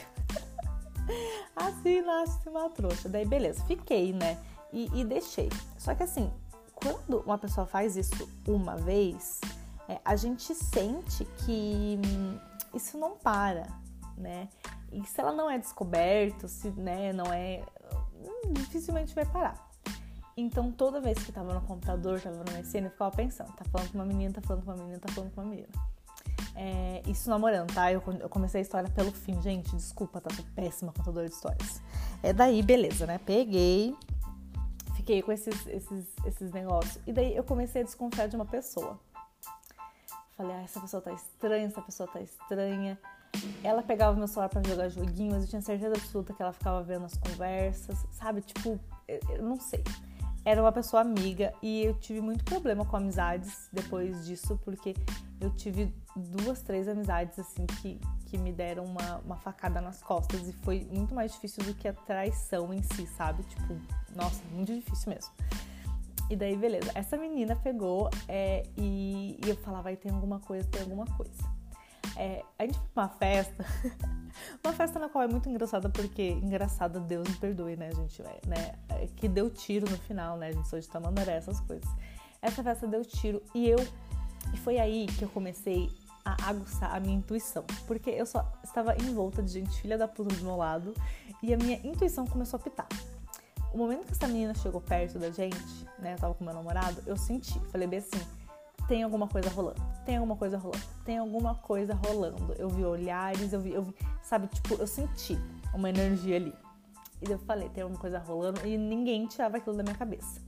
assim 1.56 2.02
nasce 2.02 2.50
uma 2.50 2.72
trouxa. 2.72 3.08
Daí 3.08 3.24
beleza, 3.24 3.64
fiquei, 3.66 4.14
né? 4.14 4.36
E, 4.72 4.90
e 4.94 5.06
deixei. 5.06 5.50
Só 5.78 5.94
que 5.96 6.04
assim, 6.04 6.32
quando 6.74 7.20
uma 7.22 7.38
pessoa 7.38 7.66
faz 7.66 7.96
isso 7.96 8.30
uma 8.48 8.76
vez, 8.76 9.42
é, 9.88 10.00
a 10.04 10.16
gente 10.16 10.54
sente 10.54 11.26
que 11.46 12.00
hum, 12.06 12.38
isso 12.74 12.98
não 12.98 13.18
para, 13.18 13.68
né? 14.18 14.50
E 14.92 15.04
se 15.06 15.20
ela 15.20 15.32
não 15.32 15.50
é 15.50 15.58
descoberto, 15.58 16.48
se 16.48 16.70
né, 16.72 17.12
não 17.14 17.26
é. 17.34 17.64
Hum, 18.16 18.54
dificilmente 18.54 19.14
vai 19.14 19.26
parar. 19.26 19.68
Então, 20.36 20.72
toda 20.72 21.02
vez 21.02 21.18
que 21.18 21.32
tava 21.32 21.52
no 21.54 21.62
computador, 21.62 22.22
tava 22.22 22.38
no 22.38 22.44
MSN, 22.44 22.86
eu 22.86 22.92
ficava 22.92 23.16
pensando: 23.16 23.52
tá 23.54 23.66
falando 23.66 23.92
com 23.92 23.98
uma 23.98 24.06
menina, 24.06 24.34
tá 24.34 24.42
falando 24.42 24.64
com 24.64 24.72
uma 24.72 24.78
menina, 24.78 25.00
tá 25.00 25.12
falando 25.12 25.34
com 25.34 25.42
uma 25.42 25.50
menina. 25.50 25.70
É, 26.56 27.02
isso 27.08 27.30
namorando, 27.30 27.74
tá? 27.74 27.92
Eu, 27.92 28.02
eu, 28.20 28.30
comecei 28.30 28.60
a 28.60 28.62
história 28.62 28.90
pelo 28.90 29.12
fim, 29.12 29.42
gente. 29.42 29.76
Desculpa, 29.76 30.22
tá? 30.22 30.34
Sou 30.36 30.46
péssima 30.56 30.92
contadora 30.92 31.28
de 31.28 31.34
histórias. 31.34 31.82
É 32.22 32.34
daí, 32.34 32.62
beleza, 32.62 33.08
né? 33.08 33.20
Peguei, 33.26 33.96
fiquei 35.08 35.22
com 35.22 35.32
esses, 35.32 35.66
esses, 35.68 36.06
esses 36.26 36.52
negócios. 36.52 37.00
E 37.08 37.14
daí 37.14 37.34
eu 37.34 37.44
comecei 37.44 37.82
a 37.82 37.86
desconfiar 37.86 38.28
de 38.28 38.36
uma 38.36 38.46
pessoa. 38.46 39.00
Falei, 40.36 40.54
ah, 40.54 40.64
essa 40.64 40.82
pessoa 40.82 41.02
tá 41.02 41.14
estranha, 41.14 41.66
essa 41.66 41.82
pessoa 41.82 42.10
tá 42.12 42.20
estranha. 42.20 43.00
Ela 43.64 43.82
pegava 43.82 44.18
meu 44.18 44.28
celular 44.28 44.50
para 44.50 44.62
jogar 44.68 44.90
joguinhos, 44.90 45.44
eu 45.44 45.50
tinha 45.50 45.62
certeza 45.62 45.96
absoluta 45.96 46.34
que 46.34 46.42
ela 46.42 46.52
ficava 46.52 46.84
vendo 46.84 47.06
as 47.06 47.16
conversas, 47.16 48.06
sabe? 48.12 48.42
Tipo, 48.42 48.78
eu 49.08 49.42
não 49.42 49.58
sei. 49.60 49.82
Era 50.48 50.62
uma 50.62 50.72
pessoa 50.72 51.02
amiga 51.02 51.54
e 51.62 51.84
eu 51.84 51.94
tive 51.96 52.22
muito 52.22 52.46
problema 52.46 52.86
com 52.86 52.96
amizades 52.96 53.68
depois 53.74 54.26
disso, 54.26 54.58
porque 54.64 54.96
eu 55.42 55.54
tive 55.54 55.94
duas, 56.16 56.62
três 56.62 56.88
amizades 56.88 57.38
assim 57.38 57.66
que, 57.66 58.00
que 58.28 58.38
me 58.38 58.54
deram 58.54 58.86
uma, 58.86 59.18
uma 59.26 59.36
facada 59.36 59.82
nas 59.82 60.02
costas 60.02 60.48
e 60.48 60.54
foi 60.54 60.88
muito 60.90 61.14
mais 61.14 61.34
difícil 61.34 61.66
do 61.66 61.74
que 61.74 61.86
a 61.86 61.92
traição 61.92 62.74
em 62.74 62.82
si, 62.82 63.06
sabe? 63.08 63.44
Tipo, 63.44 63.78
nossa, 64.16 64.42
muito 64.54 64.74
difícil 64.74 65.10
mesmo. 65.10 65.34
E 66.30 66.36
daí, 66.38 66.56
beleza. 66.56 66.94
Essa 66.96 67.18
menina 67.18 67.54
pegou 67.58 68.10
é, 68.26 68.64
e, 68.78 69.38
e, 69.46 69.50
eu 69.50 69.58
falava, 69.58 69.84
vai 69.84 69.98
ter 69.98 70.14
alguma 70.14 70.40
coisa, 70.40 70.66
tem 70.70 70.82
alguma 70.82 71.08
coisa. 71.18 71.57
É, 72.18 72.44
a 72.58 72.64
gente 72.64 72.80
foi 72.80 73.04
uma 73.04 73.10
festa, 73.10 73.66
uma 74.64 74.74
festa 74.74 74.98
na 75.00 75.08
qual 75.08 75.24
é 75.24 75.28
muito 75.28 75.48
engraçada, 75.48 75.88
porque, 75.88 76.32
engraçada, 76.32 77.00
Deus 77.00 77.28
me 77.28 77.36
perdoe, 77.36 77.76
né, 77.76 77.92
gente? 77.94 78.24
Né, 78.48 78.74
é, 78.90 79.08
que 79.16 79.28
deu 79.28 79.50
tiro 79.50 79.90
no 79.90 79.98
final, 80.00 80.36
né? 80.36 80.48
A 80.48 80.52
gente 80.52 80.68
sou 80.68 80.80
de 80.80 80.88
Tamandaré, 80.88 81.34
essas 81.34 81.60
coisas. 81.62 81.88
Essa 82.42 82.64
festa 82.64 82.88
deu 82.88 83.06
tiro 83.06 83.42
e 83.54 83.70
eu. 83.70 83.78
E 84.54 84.58
foi 84.58 84.80
aí 84.80 85.06
que 85.06 85.24
eu 85.24 85.30
comecei 85.30 85.90
a 86.26 86.50
aguçar 86.50 86.96
a 86.96 87.00
minha 87.00 87.16
intuição. 87.16 87.64
Porque 87.86 88.10
eu 88.10 88.26
só 88.26 88.52
estava 88.64 88.96
envolta 88.96 89.42
de 89.42 89.52
gente 89.52 89.82
filha 89.82 89.98
da 89.98 90.08
puta 90.08 90.36
do 90.36 90.44
meu 90.44 90.56
lado 90.56 90.94
e 91.42 91.54
a 91.54 91.58
minha 91.58 91.78
intuição 91.84 92.26
começou 92.26 92.60
a 92.60 92.64
pitar. 92.64 92.88
O 93.74 93.78
momento 93.78 94.06
que 94.06 94.12
essa 94.12 94.28
menina 94.28 94.54
chegou 94.56 94.82
perto 94.82 95.20
da 95.20 95.30
gente, 95.30 95.86
né, 96.00 96.14
eu 96.14 96.18
tava 96.18 96.34
com 96.34 96.44
meu 96.44 96.54
namorado, 96.54 97.02
eu 97.06 97.18
senti, 97.18 97.60
falei 97.72 97.88
bem 97.88 98.00
assim, 98.00 98.20
tem 98.88 99.04
alguma 99.04 99.28
coisa 99.28 99.50
rolando, 99.50 99.82
tem 100.06 100.16
alguma 100.16 100.36
coisa 100.36 100.58
rolando, 100.58 100.84
tem 101.06 101.18
alguma 101.18 101.56
coisa 101.56 101.94
rolando. 101.94 102.54
Eu 102.54 102.70
vi 102.70 102.86
olhares, 102.86 103.52
eu 103.52 103.60
vi, 103.60 103.74
eu 103.74 103.84
vi, 103.84 103.94
sabe, 104.22 104.48
tipo, 104.48 104.76
eu 104.76 104.88
senti 104.88 105.38
uma 105.74 105.90
energia 105.90 106.38
ali. 106.38 106.54
E 107.22 107.32
eu 107.32 107.40
falei, 107.40 107.68
tem 107.70 107.84
alguma 107.84 108.00
coisa 108.00 108.20
rolando 108.20 108.66
e 108.66 108.78
ninguém 108.78 109.26
tirava 109.26 109.58
aquilo 109.58 109.76
da 109.76 109.84
minha 109.84 109.96
cabeça. 109.96 110.42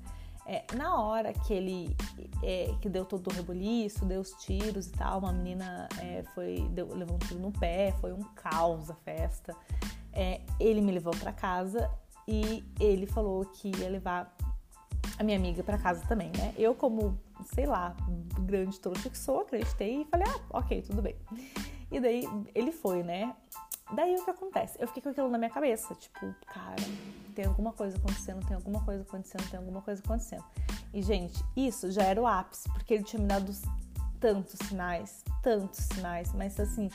É, 0.46 0.64
na 0.76 1.00
hora 1.00 1.32
que 1.32 1.54
ele 1.54 1.96
é, 2.42 2.74
que 2.82 2.90
deu 2.90 3.06
todo 3.06 3.28
o 3.30 3.34
reboliço, 3.34 4.04
deu 4.06 4.22
os 4.22 4.32
tiros 4.32 4.88
e 4.88 4.92
tal, 4.94 5.20
uma 5.20 5.32
menina 5.32 5.88
é, 6.00 6.24
foi 6.34 6.68
deu, 6.72 6.88
levou 6.96 7.18
um 7.18 7.20
tiro 7.20 7.40
no 7.40 7.52
pé, 7.52 7.94
foi 8.00 8.14
um 8.14 8.24
caos 8.36 8.90
a 8.90 8.96
festa. 8.96 9.56
É, 10.12 10.42
ele 10.60 10.82
me 10.82 10.92
levou 10.92 11.14
para 11.16 11.32
casa 11.32 11.90
e 12.28 12.64
ele 12.80 13.06
falou 13.06 13.46
que 13.46 13.72
ia 13.78 13.90
levar 13.90 14.36
a 15.20 15.24
minha 15.24 15.38
amiga 15.38 15.62
para 15.62 15.78
casa 15.78 16.02
também, 16.08 16.32
né? 16.38 16.54
Eu 16.58 16.74
como 16.74 17.20
sei 17.54 17.66
lá 17.66 17.96
grande 18.40 18.80
trouxa 18.80 19.10
que 19.10 19.18
sou, 19.18 19.42
acreditei 19.42 20.02
e 20.02 20.06
falei 20.06 20.26
ah 20.28 20.40
ok 20.50 20.82
tudo 20.82 21.02
bem. 21.02 21.16
E 21.92 22.00
daí 22.00 22.28
ele 22.56 22.72
foi, 22.72 23.04
né? 23.04 23.36
Daí 23.94 24.16
o 24.16 24.24
que 24.24 24.30
acontece? 24.30 24.78
Eu 24.80 24.88
fiquei 24.88 25.02
com 25.02 25.10
aquilo 25.10 25.30
na 25.30 25.38
minha 25.38 25.50
cabeça, 25.50 25.94
tipo, 25.96 26.34
cara, 26.46 26.76
tem 27.36 27.46
alguma 27.46 27.74
coisa 27.74 27.98
acontecendo, 27.98 28.46
tem 28.46 28.56
alguma 28.56 28.84
coisa 28.84 29.02
acontecendo, 29.02 29.50
tem 29.50 29.58
alguma 29.58 29.82
coisa 29.82 30.02
acontecendo. 30.04 30.44
E, 30.94 31.02
gente, 31.02 31.44
isso 31.56 31.92
já 31.92 32.04
era 32.04 32.22
o 32.22 32.28
ápice, 32.28 32.70
porque 32.70 32.94
ele 32.94 33.04
tinha 33.04 33.20
me 33.20 33.28
dado 33.28 33.52
tantos 34.20 34.60
sinais, 34.68 35.24
tantos 35.42 35.80
sinais, 35.80 36.32
mas 36.34 36.60
assim, 36.60 36.90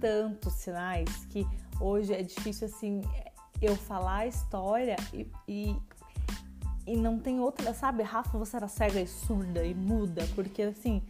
tantos 0.00 0.52
sinais 0.54 1.24
que 1.30 1.46
hoje 1.80 2.12
é 2.12 2.22
difícil, 2.22 2.68
assim, 2.68 3.00
eu 3.62 3.74
falar 3.76 4.18
a 4.18 4.26
história 4.26 4.96
e, 5.14 5.30
e, 5.48 5.76
e 6.86 6.96
não 6.96 7.18
tem 7.18 7.40
outra, 7.40 7.72
sabe? 7.72 8.02
Rafa, 8.02 8.36
você 8.38 8.56
era 8.56 8.68
cega 8.68 9.00
e 9.00 9.06
surda 9.06 9.64
e 9.64 9.74
muda, 9.74 10.26
porque 10.34 10.62
assim 10.62 11.02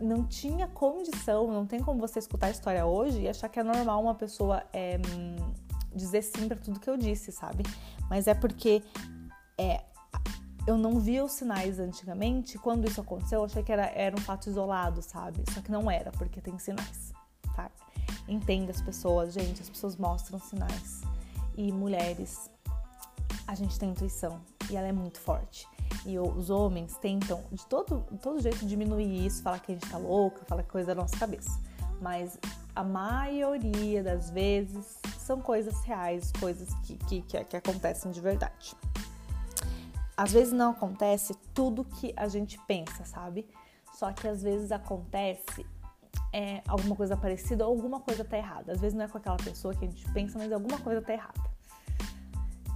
não 0.00 0.24
tinha 0.24 0.66
condição, 0.66 1.50
não 1.50 1.66
tem 1.66 1.80
como 1.80 2.00
você 2.00 2.18
escutar 2.18 2.48
a 2.48 2.50
história 2.50 2.84
hoje 2.86 3.20
e 3.20 3.28
achar 3.28 3.48
que 3.48 3.58
é 3.58 3.62
normal 3.62 4.02
uma 4.02 4.14
pessoa 4.14 4.62
é, 4.72 4.98
dizer 5.94 6.22
sim 6.22 6.48
para 6.48 6.58
tudo 6.58 6.80
que 6.80 6.88
eu 6.88 6.96
disse, 6.96 7.32
sabe? 7.32 7.62
Mas 8.08 8.26
é 8.26 8.34
porque 8.34 8.82
é, 9.58 9.82
eu 10.66 10.76
não 10.76 10.98
via 10.98 11.24
os 11.24 11.32
sinais 11.32 11.78
antigamente. 11.78 12.58
Quando 12.58 12.86
isso 12.86 13.00
aconteceu, 13.00 13.40
eu 13.40 13.44
achei 13.44 13.62
que 13.62 13.72
era, 13.72 13.86
era 13.86 14.14
um 14.14 14.20
fato 14.20 14.48
isolado, 14.48 15.02
sabe? 15.02 15.42
Só 15.52 15.60
que 15.60 15.70
não 15.70 15.90
era, 15.90 16.10
porque 16.12 16.40
tem 16.40 16.58
sinais, 16.58 17.12
tá? 17.54 17.70
Entenda 18.28 18.70
as 18.70 18.80
pessoas, 18.80 19.32
gente, 19.32 19.62
as 19.62 19.70
pessoas 19.70 19.96
mostram 19.96 20.38
sinais. 20.38 21.02
E 21.56 21.72
mulheres, 21.72 22.50
a 23.46 23.54
gente 23.54 23.78
tem 23.78 23.90
intuição 23.90 24.40
e 24.70 24.76
ela 24.76 24.86
é 24.86 24.92
muito 24.92 25.20
forte. 25.20 25.68
E 26.04 26.18
os 26.18 26.50
homens 26.50 26.96
tentam 26.98 27.42
de 27.50 27.64
todo, 27.66 28.04
todo 28.22 28.40
jeito 28.40 28.64
diminuir 28.66 29.26
isso, 29.26 29.42
falar 29.42 29.60
que 29.60 29.72
a 29.72 29.74
gente 29.74 29.88
tá 29.88 29.98
louca, 29.98 30.44
falar 30.46 30.62
coisa 30.64 30.88
da 30.88 30.94
nossa 30.94 31.16
cabeça. 31.16 31.60
Mas 32.00 32.38
a 32.74 32.84
maioria 32.84 34.02
das 34.02 34.30
vezes 34.30 34.98
são 35.18 35.40
coisas 35.40 35.82
reais, 35.84 36.30
coisas 36.38 36.68
que, 36.84 36.96
que, 36.96 37.22
que, 37.22 37.44
que 37.44 37.56
acontecem 37.56 38.10
de 38.10 38.20
verdade. 38.20 38.76
Às 40.16 40.32
vezes 40.32 40.52
não 40.52 40.70
acontece 40.70 41.34
tudo 41.52 41.84
que 41.84 42.12
a 42.16 42.28
gente 42.28 42.58
pensa, 42.66 43.04
sabe? 43.04 43.46
Só 43.92 44.12
que 44.12 44.28
às 44.28 44.42
vezes 44.42 44.72
acontece 44.72 45.66
é, 46.32 46.62
alguma 46.68 46.94
coisa 46.94 47.16
parecida 47.16 47.66
ou 47.66 47.74
alguma 47.74 48.00
coisa 48.00 48.24
tá 48.24 48.36
errada. 48.36 48.72
Às 48.72 48.80
vezes 48.80 48.94
não 48.96 49.04
é 49.04 49.08
com 49.08 49.18
aquela 49.18 49.36
pessoa 49.36 49.74
que 49.74 49.84
a 49.84 49.88
gente 49.88 50.06
pensa, 50.12 50.38
mas 50.38 50.52
alguma 50.52 50.78
coisa 50.78 51.00
tá 51.02 51.12
errada. 51.12 51.55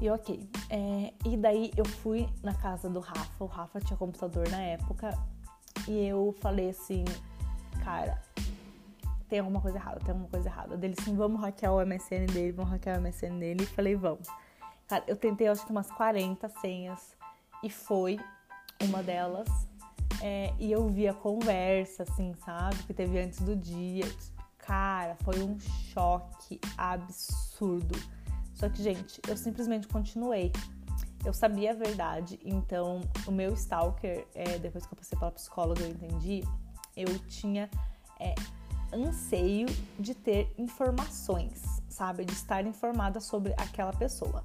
E 0.01 0.09
ok. 0.09 0.49
É, 0.71 1.13
e 1.27 1.37
daí 1.37 1.71
eu 1.77 1.85
fui 1.85 2.27
na 2.43 2.55
casa 2.55 2.89
do 2.89 3.01
Rafa. 3.01 3.45
O 3.45 3.47
Rafa 3.47 3.81
tinha 3.81 3.99
computador 3.99 4.49
na 4.49 4.61
época. 4.63 5.11
E 5.87 6.07
eu 6.07 6.35
falei 6.41 6.71
assim, 6.71 7.05
cara, 7.85 8.21
tem 9.29 9.41
alguma 9.41 9.61
coisa 9.61 9.77
errada, 9.77 10.01
tem 10.01 10.09
alguma 10.09 10.29
coisa 10.29 10.49
errada. 10.49 10.77
Dele 10.77 10.95
assim, 10.99 11.15
vamos 11.15 11.41
hackear 11.43 11.75
o 11.75 11.85
MSN 11.85 12.27
dele, 12.33 12.53
vamos 12.53 12.71
hackear 12.71 12.99
o 12.99 13.03
MSN 13.03 13.39
dele. 13.39 13.65
E 13.65 13.67
falei, 13.67 13.95
vamos. 13.95 14.27
Cara, 14.89 15.05
eu 15.07 15.17
tentei 15.17 15.49
acho 15.49 15.67
que 15.67 15.71
umas 15.71 15.91
40 15.91 16.49
senhas. 16.49 17.15
E 17.63 17.69
foi 17.69 18.19
uma 18.83 19.03
delas. 19.03 19.49
É, 20.23 20.55
e 20.59 20.73
eu 20.73 20.89
vi 20.89 21.07
a 21.09 21.15
conversa, 21.15 22.05
assim, 22.05 22.35
sabe? 22.43 22.77
Que 22.85 22.95
teve 22.95 23.21
antes 23.21 23.41
do 23.41 23.55
dia. 23.55 24.07
Cara, 24.57 25.15
foi 25.25 25.43
um 25.43 25.59
choque 25.61 26.59
absurdo 26.79 27.95
só 28.61 28.69
que, 28.69 28.83
gente, 28.83 29.23
eu 29.27 29.39
simplesmente 29.39 29.89
continuei. 29.89 30.53
Eu 31.25 31.33
sabia 31.33 31.71
a 31.71 31.75
verdade, 31.75 32.39
então 32.45 33.01
o 33.27 33.31
meu 33.31 33.55
stalker, 33.55 34.27
é, 34.35 34.59
depois 34.59 34.85
que 34.85 34.93
eu 34.93 34.99
passei 34.99 35.19
pela 35.19 35.31
psicóloga, 35.31 35.83
eu 35.83 35.89
entendi, 35.89 36.45
eu 36.95 37.19
tinha 37.21 37.71
é, 38.19 38.35
anseio 38.93 39.67
de 39.99 40.15
ter 40.15 40.55
informações, 40.59 41.63
sabe? 41.89 42.27
De 42.27 42.35
estar 42.35 42.67
informada 42.67 43.19
sobre 43.19 43.55
aquela 43.57 43.95
pessoa. 43.95 44.45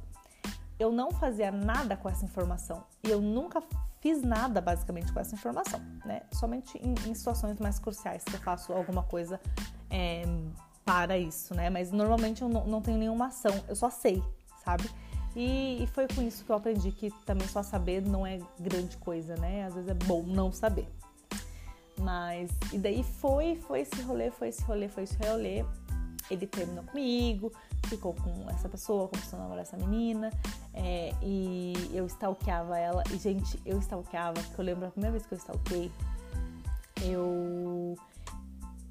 Eu 0.80 0.94
não 0.94 1.12
fazia 1.12 1.52
nada 1.52 1.98
com 1.98 2.08
essa 2.08 2.24
informação 2.24 2.86
e 3.04 3.12
eu 3.12 3.22
nunca 3.22 3.62
fiz 4.00 4.22
nada 4.22 4.62
basicamente 4.62 5.12
com 5.12 5.20
essa 5.20 5.36
informação, 5.36 5.82
né? 6.06 6.22
Somente 6.32 6.78
em, 6.78 6.94
em 7.10 7.14
situações 7.14 7.60
mais 7.60 7.80
cruciais 7.80 8.24
que 8.24 8.36
eu 8.36 8.40
faço 8.40 8.72
alguma 8.72 9.04
coisa 9.04 9.42
é, 9.90 10.24
para 10.86 11.18
isso, 11.18 11.56
né? 11.56 11.70
Mas 11.70 11.92
normalmente 11.92 12.44
eu 12.44 12.48
não, 12.48 12.66
não 12.66 12.82
tenho 12.82 13.00
nenhuma 13.00 13.28
ação, 13.28 13.52
eu 13.68 13.76
só 13.76 13.90
sei, 13.90 14.24
sabe? 14.64 14.88
E, 15.36 15.84
e, 15.84 15.88
foi 15.88 16.08
com 16.08 16.22
isso 16.22 16.46
que 16.46 16.52
eu 16.52 16.56
aprendi 16.56 16.92
que 16.92 17.12
também 17.26 17.46
só 17.48 17.62
saber 17.62 18.02
não 18.02 18.26
é 18.26 18.40
grande 18.58 18.96
coisa, 18.98 19.36
né? 19.36 19.66
Às 19.66 19.74
vezes 19.74 19.90
é 19.90 19.94
bom 19.94 20.24
não 20.24 20.54
saber. 20.54 20.88
Mas, 22.00 22.50
e 22.72 22.78
daí 22.78 23.04
foi, 23.04 23.56
foi 23.68 23.82
esse 23.82 24.02
rolê, 24.04 24.32
foi 24.32 24.50
esse 24.50 24.62
rolê, 24.62 24.88
foi 24.88 25.04
esse 25.04 25.18
rolê. 25.18 25.66
Ele 26.32 26.48
terminou 26.48 26.84
comigo, 26.86 27.52
ficou 27.88 28.14
com 28.14 28.50
essa 28.50 28.70
pessoa, 28.70 29.10
começou 29.10 29.38
a 29.38 29.42
namorar 29.42 29.62
essa 29.64 29.78
menina, 29.78 30.32
é, 30.74 31.14
e 31.22 31.74
eu 31.94 32.06
stalkeava 32.06 32.78
ela. 32.78 33.04
E, 33.12 33.18
gente, 33.18 33.60
eu 33.66 33.78
stalkeava, 33.80 34.42
porque 34.42 34.62
eu 34.62 34.66
lembro 34.66 34.88
a 34.88 34.92
primeira 34.92 35.12
vez 35.12 35.26
que 35.26 35.34
eu 35.34 35.38
stalkei, 35.38 35.92
eu 37.02 37.98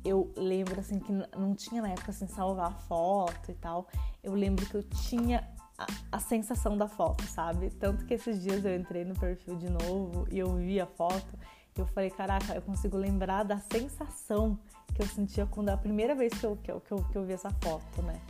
eu 0.04 0.32
lembro 0.37 0.78
assim 0.78 0.99
que 0.99 1.12
não 1.12 1.54
tinha 1.54 1.80
na 1.80 1.90
época 1.90 2.11
assim 2.11 2.26
salvar 2.26 2.73
foto 2.82 3.50
e 3.50 3.54
tal. 3.54 3.88
Eu 4.23 4.34
lembro 4.34 4.66
que 4.66 4.75
eu 4.75 4.82
tinha 4.82 5.49
a, 5.78 5.87
a, 6.12 6.20
sensação 6.20 6.76
da 6.76 6.87
foto, 6.87 7.25
sabe? 7.25 7.70
Tanto 7.70 8.04
que 8.04 8.14
esses 8.14 8.42
dias 8.42 8.64
eu 8.64 8.76
entrei 8.76 9.04
no 9.04 9.14
perfil 9.14 9.56
de 9.56 9.70
novo 9.70 10.26
e 10.30 10.38
eu 10.38 10.54
vi 10.56 10.80
a 10.80 10.87
foto, 10.87 11.38
eu 11.76 11.87
falei, 11.87 12.11
caraca, 12.11 12.54
eu 12.54 12.62
consigo 12.62 12.96
lembrar 12.96 13.42
da 13.42 13.58
sensação 13.58 14.58
que 14.94 15.02
eu 15.02 15.06
sentia 15.06 15.46
quando 15.46 15.70
a 15.70 15.76
primeira 15.76 16.14
vez 16.14 16.32
que 16.32 16.46
eu, 16.46 16.56
que 16.56 16.70
eu, 16.70 16.80
que 16.80 16.92
eu, 16.92 17.04
que 17.04 17.18
eu 17.18 17.25
vi 17.25 17.32
essa 17.32 17.50
foto, 17.50 18.02
né? 18.02 18.20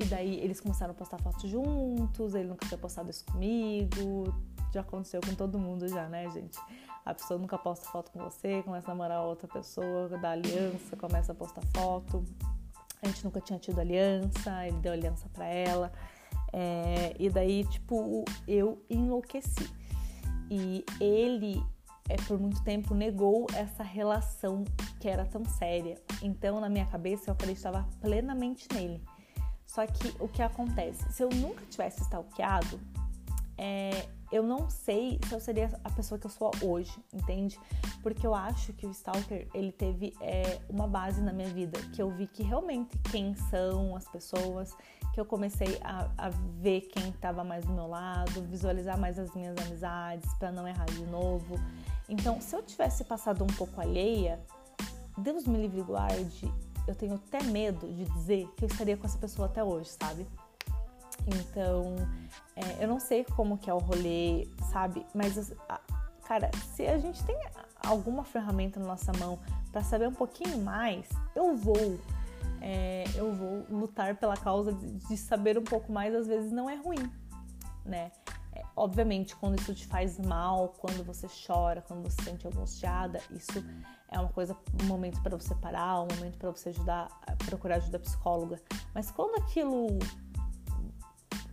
E 0.00 0.04
daí 0.04 0.40
eles 0.40 0.60
começaram 0.60 0.92
a 0.92 0.94
postar 0.94 1.18
fotos 1.18 1.48
juntos, 1.48 2.34
ele 2.34 2.48
nunca 2.48 2.66
tinha 2.66 2.78
postado 2.78 3.10
isso 3.10 3.24
comigo, 3.24 4.34
já 4.72 4.80
aconteceu 4.80 5.20
com 5.20 5.34
todo 5.34 5.58
mundo 5.58 5.86
já, 5.88 6.08
né, 6.08 6.30
gente? 6.30 6.58
A 7.04 7.12
pessoa 7.14 7.38
nunca 7.38 7.58
posta 7.58 7.88
foto 7.90 8.10
com 8.12 8.20
você, 8.20 8.62
começa 8.62 8.90
a 8.90 8.94
namorar 8.94 9.22
outra 9.22 9.48
pessoa, 9.48 10.08
dá 10.08 10.30
aliança, 10.30 10.96
começa 10.96 11.32
a 11.32 11.34
postar 11.34 11.62
foto. 11.74 12.24
A 13.02 13.06
gente 13.06 13.24
nunca 13.24 13.40
tinha 13.40 13.58
tido 13.58 13.80
aliança, 13.80 14.66
ele 14.66 14.78
deu 14.78 14.92
aliança 14.92 15.28
para 15.30 15.46
ela. 15.46 15.92
É, 16.52 17.14
e 17.18 17.28
daí, 17.28 17.64
tipo, 17.64 18.24
eu 18.46 18.84
enlouqueci. 18.88 19.68
E 20.48 20.84
ele, 21.00 21.60
é, 22.08 22.16
por 22.28 22.38
muito 22.38 22.62
tempo, 22.62 22.94
negou 22.94 23.46
essa 23.54 23.82
relação 23.82 24.64
que 25.00 25.08
era 25.08 25.24
tão 25.24 25.44
séria. 25.44 26.00
Então, 26.22 26.60
na 26.60 26.68
minha 26.68 26.86
cabeça, 26.86 27.30
eu 27.30 27.32
acreditava 27.32 27.88
plenamente 28.00 28.68
nele. 28.72 29.02
Só 29.66 29.84
que 29.86 30.14
o 30.20 30.28
que 30.28 30.42
acontece? 30.42 31.12
Se 31.12 31.22
eu 31.22 31.30
nunca 31.30 31.64
tivesse 31.66 32.02
stalkeado, 32.02 32.78
é, 33.56 34.06
eu 34.32 34.42
não 34.42 34.70
sei 34.70 35.20
se 35.28 35.34
eu 35.34 35.38
seria 35.38 35.70
a 35.84 35.90
pessoa 35.90 36.18
que 36.18 36.26
eu 36.26 36.30
sou 36.30 36.50
hoje, 36.62 36.98
entende? 37.12 37.60
Porque 38.02 38.26
eu 38.26 38.34
acho 38.34 38.72
que 38.72 38.86
o 38.86 38.90
Stalker, 38.90 39.46
ele 39.52 39.70
teve 39.70 40.14
é, 40.22 40.58
uma 40.70 40.88
base 40.88 41.20
na 41.20 41.32
minha 41.32 41.50
vida, 41.50 41.78
que 41.92 42.00
eu 42.00 42.10
vi 42.10 42.26
que 42.26 42.42
realmente 42.42 42.96
quem 43.10 43.34
são 43.34 43.94
as 43.94 44.08
pessoas, 44.08 44.74
que 45.12 45.20
eu 45.20 45.26
comecei 45.26 45.78
a, 45.82 46.08
a 46.16 46.30
ver 46.30 46.80
quem 46.92 47.10
estava 47.10 47.44
mais 47.44 47.66
do 47.66 47.72
meu 47.72 47.86
lado, 47.86 48.42
visualizar 48.48 48.98
mais 48.98 49.18
as 49.18 49.34
minhas 49.34 49.54
amizades 49.66 50.32
para 50.38 50.50
não 50.50 50.66
errar 50.66 50.86
de 50.86 51.04
novo. 51.06 51.56
Então, 52.08 52.40
se 52.40 52.56
eu 52.56 52.62
tivesse 52.62 53.04
passado 53.04 53.44
um 53.44 53.54
pouco 53.58 53.78
alheia, 53.80 54.40
Deus 55.18 55.46
me 55.46 55.58
livre 55.58 55.80
e 55.80 55.84
guarde, 55.84 56.50
eu 56.88 56.94
tenho 56.94 57.14
até 57.14 57.42
medo 57.42 57.86
de 57.86 58.04
dizer 58.06 58.48
que 58.56 58.64
eu 58.64 58.66
estaria 58.66 58.96
com 58.96 59.06
essa 59.06 59.18
pessoa 59.18 59.46
até 59.46 59.62
hoje, 59.62 59.90
sabe? 59.90 60.26
Então, 61.26 61.94
é, 62.56 62.84
eu 62.84 62.88
não 62.88 62.98
sei 62.98 63.24
como 63.24 63.58
que 63.58 63.70
é 63.70 63.74
o 63.74 63.78
rolê, 63.78 64.48
sabe? 64.72 65.06
Mas, 65.14 65.52
cara, 66.24 66.50
se 66.74 66.86
a 66.86 66.98
gente 66.98 67.22
tem 67.24 67.36
alguma 67.84 68.24
ferramenta 68.24 68.80
na 68.80 68.86
nossa 68.86 69.12
mão 69.12 69.38
para 69.70 69.82
saber 69.82 70.08
um 70.08 70.14
pouquinho 70.14 70.58
mais, 70.58 71.08
eu 71.34 71.56
vou. 71.56 71.98
É, 72.64 73.04
eu 73.16 73.32
vou 73.32 73.66
lutar 73.68 74.14
pela 74.16 74.36
causa 74.36 74.72
de, 74.72 75.16
saber 75.16 75.58
um 75.58 75.64
pouco 75.64 75.90
mais, 75.90 76.14
às 76.14 76.28
vezes 76.28 76.52
não 76.52 76.70
é 76.70 76.76
ruim, 76.76 77.10
né? 77.84 78.12
É, 78.54 78.62
obviamente, 78.76 79.34
quando 79.34 79.58
isso 79.58 79.74
te 79.74 79.84
faz 79.84 80.16
mal, 80.18 80.68
quando 80.78 81.02
você 81.04 81.26
chora, 81.44 81.82
quando 81.82 82.02
você 82.04 82.22
se 82.22 82.30
sente 82.30 82.46
angustiada, 82.46 83.20
isso 83.32 83.64
é 84.08 84.18
uma 84.20 84.28
coisa, 84.28 84.56
um 84.80 84.86
momento 84.86 85.20
para 85.22 85.36
você 85.36 85.54
parar, 85.56 86.02
um 86.02 86.08
momento 86.14 86.38
para 86.38 86.50
você 86.50 86.68
ajudar, 86.68 87.08
procurar 87.46 87.76
ajuda 87.76 87.98
psicóloga. 87.98 88.60
Mas 88.94 89.10
quando 89.10 89.42
aquilo 89.42 89.98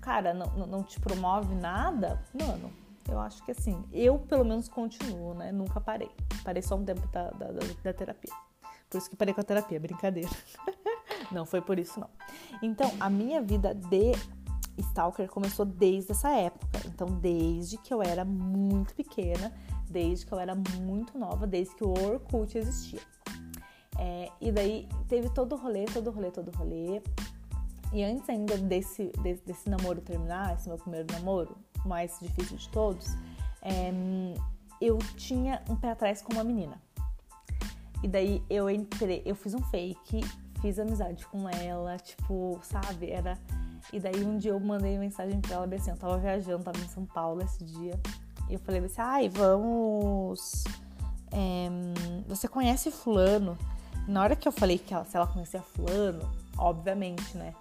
cara, 0.10 0.34
não, 0.34 0.48
não 0.66 0.84
te 0.84 1.00
promove 1.00 1.54
nada, 1.54 2.20
mano, 2.34 2.74
eu 3.08 3.20
acho 3.20 3.46
que 3.46 3.52
assim, 3.52 3.86
eu 3.94 4.18
pelo 4.18 4.44
menos 4.44 4.68
continuo, 4.68 5.36
né? 5.36 5.52
Nunca 5.52 5.80
parei. 5.80 6.10
Parei 6.44 6.64
só 6.64 6.76
um 6.76 6.84
tempo 6.84 7.08
da, 7.10 7.30
da, 7.30 7.48
da 7.84 7.94
terapia. 7.94 8.34
Por 8.90 8.98
isso 8.98 9.08
que 9.08 9.16
parei 9.16 9.36
com 9.36 9.42
a 9.42 9.44
terapia, 9.44 9.80
brincadeira. 9.80 10.32
não 11.32 11.46
foi 11.46 11.62
por 11.62 11.78
isso, 11.78 12.00
não. 12.00 12.10
Então, 12.64 12.92
a 13.00 13.08
minha 13.08 13.40
vida 13.40 13.76
de 13.76 14.14
Stalker 14.80 15.30
começou 15.30 15.64
desde 15.64 16.12
essa 16.12 16.32
época. 16.32 16.80
Então, 16.88 17.08
desde 17.08 17.78
que 17.78 17.94
eu 17.94 18.02
era 18.02 18.26
muito 18.26 18.96
pequena, 18.96 19.54
desde 19.88 20.26
que 20.26 20.32
eu 20.32 20.40
era 20.40 20.56
muito 20.56 21.20
nova, 21.20 21.46
desde 21.46 21.76
que 21.76 21.84
o 21.84 21.92
Orkut 21.92 22.58
existia. 22.58 23.02
É, 24.00 24.32
e 24.42 24.52
daí 24.52 24.90
teve 25.08 25.30
todo 25.30 25.54
o 25.54 25.56
rolê, 25.56 25.86
todo 25.86 26.08
o 26.08 26.12
rolê, 26.12 26.32
todo 26.32 26.48
o 26.48 26.58
rolê. 26.58 27.00
E 27.92 28.04
antes 28.04 28.30
ainda 28.30 28.58
desse, 28.58 29.12
desse, 29.24 29.44
desse, 29.46 29.70
namoro 29.70 30.00
terminar, 30.02 30.54
esse 30.54 30.68
meu 30.68 30.78
primeiro 30.78 31.12
namoro, 31.12 31.58
mais 31.86 32.20
difícil 32.22 32.58
de 32.58 32.70
todos, 32.70 33.08
é, 33.62 33.92
eu 34.80 34.98
tinha 35.16 35.62
um 35.68 35.76
pé 35.76 35.92
atrás 35.92 36.22
com 36.22 36.34
uma 36.34 36.44
menina. 36.44 36.80
E 38.04 38.08
daí 38.08 38.44
eu 38.50 38.70
entrei, 38.70 39.24
eu 39.26 39.36
fiz 39.36 39.54
um 39.54 39.62
fake, 39.64 40.22
fiz 40.62 40.80
amizade 40.80 41.26
com 41.28 41.50
ela, 41.50 41.98
tipo, 41.98 42.60
sabe? 42.64 43.10
Era. 43.10 43.38
E 43.92 44.00
daí 44.00 44.24
um 44.24 44.38
dia 44.38 44.52
eu 44.52 44.60
mandei 44.60 44.98
mensagem 44.98 45.42
pra 45.42 45.56
ela, 45.56 45.76
assim, 45.76 45.90
eu 45.90 45.98
tava 45.98 46.18
viajando, 46.18 46.64
tava 46.64 46.80
em 46.80 46.88
São 46.88 47.06
Paulo 47.06 47.42
esse 47.42 47.64
dia. 47.64 48.00
E 48.48 48.54
eu 48.54 48.60
falei 48.60 48.84
assim, 48.84 49.02
ai, 49.02 49.30
vamos. 49.30 50.64
É, 51.32 51.70
você 52.28 52.48
conhece 52.48 52.92
fulano? 52.92 53.58
Na 54.08 54.22
hora 54.22 54.36
que 54.36 54.48
eu 54.48 54.52
falei 54.52 54.78
que 54.78 54.94
ela, 54.94 55.06
se 55.06 55.18
ela 55.18 55.28
conhecia 55.28 55.62
fulano, 55.62 56.22
obviamente, 56.58 57.38
né? 57.38 57.54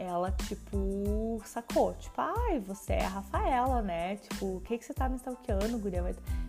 Ela, 0.00 0.32
tipo, 0.32 1.42
sacou. 1.44 1.92
Tipo, 1.94 2.20
ai, 2.20 2.58
você 2.58 2.94
é 2.94 3.04
a 3.04 3.08
Rafaela, 3.08 3.82
né? 3.82 4.16
Tipo, 4.16 4.56
o 4.56 4.60
que, 4.62 4.78
que 4.78 4.84
você 4.84 4.94
tá 4.94 5.08
me 5.08 5.16
stalkeando, 5.16 5.78
guria? 5.78 6.02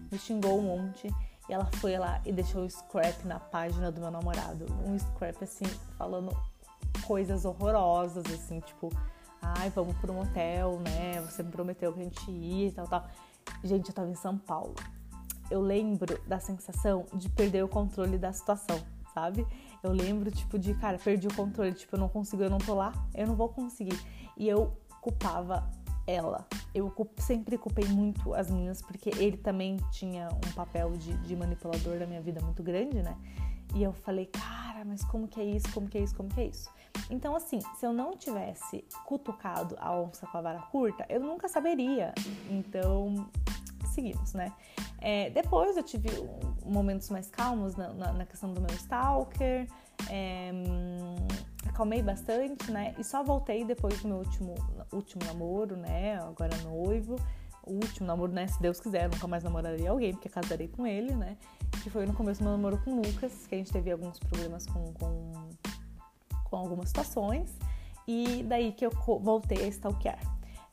Me 0.10 0.18
xingou 0.18 0.58
um 0.58 0.62
monte. 0.62 1.10
E 1.50 1.54
ela 1.54 1.66
foi 1.78 1.98
lá 1.98 2.22
e 2.26 2.32
deixou 2.32 2.64
o 2.64 2.70
scrap 2.70 3.26
na 3.26 3.40
página 3.40 3.92
do 3.92 4.00
meu 4.00 4.10
namorado. 4.10 4.66
Um 4.86 4.98
scrap, 4.98 5.44
assim, 5.44 5.66
falando 5.98 6.32
coisas 7.06 7.44
horrorosas, 7.44 8.24
assim, 8.28 8.62
tipo, 8.62 8.90
ai, 9.42 9.70
vamos 9.72 9.98
pro 9.98 10.14
motel, 10.14 10.80
né? 10.80 11.20
Você 11.22 11.44
me 11.44 11.52
prometeu 11.52 11.92
que 11.92 12.00
a 12.00 12.04
gente 12.04 12.32
ia 12.32 12.68
e 12.68 12.72
tal, 12.72 12.88
tal. 12.88 13.06
Gente, 13.66 13.90
eu 13.90 13.94
tava 13.94 14.10
em 14.10 14.16
São 14.16 14.38
Paulo. 14.38 14.76
Eu 15.50 15.60
lembro 15.60 16.18
da 16.26 16.40
sensação 16.40 17.06
de 17.14 17.28
perder 17.28 17.66
o 17.66 17.68
controle 17.68 18.18
da 18.18 18.32
situação, 18.32 18.82
sabe? 19.14 19.46
Eu 19.84 19.92
lembro, 19.92 20.30
tipo, 20.30 20.60
de, 20.60 20.74
cara, 20.76 20.98
perdi 20.98 21.28
o 21.28 21.34
controle, 21.34 21.74
tipo, 21.74 21.96
eu 21.96 22.00
não 22.00 22.10
consigo, 22.10 22.44
eu 22.44 22.50
não 22.50 22.60
tô 22.60 22.74
lá, 22.74 22.94
eu 23.16 23.26
não 23.26 23.36
vou 23.36 23.50
conseguir. 23.50 24.00
E 24.38 24.48
eu 24.48 24.78
culpava 25.02 25.70
ela. 26.06 26.48
Eu 26.74 26.94
sempre 27.18 27.58
culpei 27.58 27.86
muito 27.86 28.34
as 28.34 28.50
meninas, 28.50 28.82
porque 28.82 29.10
ele 29.18 29.38
também 29.38 29.78
tinha 29.92 30.30
um 30.30 30.52
papel 30.54 30.92
de, 30.92 31.14
de 31.18 31.36
manipulador 31.36 31.98
na 31.98 32.06
minha 32.06 32.22
vida 32.22 32.42
muito 32.42 32.62
grande, 32.62 33.02
né? 33.02 33.18
E 33.74 33.84
eu 33.84 33.94
falei, 33.94 34.26
cara, 34.26 34.84
mas 34.86 35.04
como 35.06 35.28
que 35.28 35.40
é 35.40 35.46
isso? 35.46 35.72
Como 35.74 35.88
que 35.88 35.98
é 35.98 36.02
isso? 36.02 36.16
Como 36.16 36.30
que 36.30 36.42
é 36.42 36.48
isso? 36.48 36.70
Então, 37.10 37.36
assim, 37.36 37.60
se 37.80 37.86
eu 37.86 37.94
não 37.94 38.12
tivesse 38.12 38.84
cutucado 39.06 39.76
a 39.80 39.96
onça 39.96 40.28
com 40.28 40.38
a 40.38 40.42
vara 40.42 40.60
curta, 40.60 41.06
eu 41.10 41.22
nunca 41.22 41.48
saberia. 41.48 42.14
Então, 42.50 43.30
seguimos, 43.92 44.34
né? 44.34 44.52
É, 45.00 45.30
depois 45.30 45.78
eu 45.78 45.84
tive 45.84 46.10
momentos 46.66 47.10
mais 47.10 47.30
calmos 47.30 47.76
na, 47.76 47.94
na, 47.94 48.14
na 48.14 48.26
questão 48.26 48.54
do 48.54 48.62
meu 48.62 48.74
stalker, 48.76 49.68
é, 50.10 50.52
acalmei 51.68 52.02
bastante, 52.02 52.72
né? 52.72 52.96
E 52.98 53.04
só 53.04 53.24
voltei 53.24 53.64
depois 53.64 54.02
do 54.02 54.08
meu 54.08 54.18
último, 54.18 54.56
último 54.92 55.24
namoro, 55.26 55.76
né? 55.76 56.18
Agora 56.20 56.56
noivo. 56.64 57.16
O 57.64 57.74
último 57.74 58.08
namoro, 58.08 58.32
né? 58.32 58.48
Se 58.48 58.60
Deus 58.60 58.80
quiser, 58.80 59.10
nunca 59.10 59.28
mais 59.28 59.44
namoraria 59.44 59.92
alguém, 59.92 60.14
porque 60.14 60.30
casarei 60.30 60.68
com 60.68 60.86
ele, 60.86 61.14
né? 61.14 61.38
Que 61.84 61.90
foi 61.90 62.06
no 62.06 62.14
começo 62.14 62.40
do 62.42 62.44
meu 62.44 62.54
namoro 62.54 62.80
com 62.84 62.92
o 62.92 62.96
Lucas, 62.96 63.46
que 63.48 63.56
a 63.56 63.58
gente 63.58 63.72
teve 63.72 63.92
alguns 63.92 64.18
problemas 64.20 64.66
com, 64.66 64.94
com, 64.94 65.50
com 66.46 66.56
algumas 66.56 66.90
situações. 66.90 67.56
E 68.08 68.44
daí 68.44 68.72
que 68.72 68.86
eu 68.86 68.92
voltei 69.22 69.64
a 69.64 69.68
stalkear. 69.68 70.20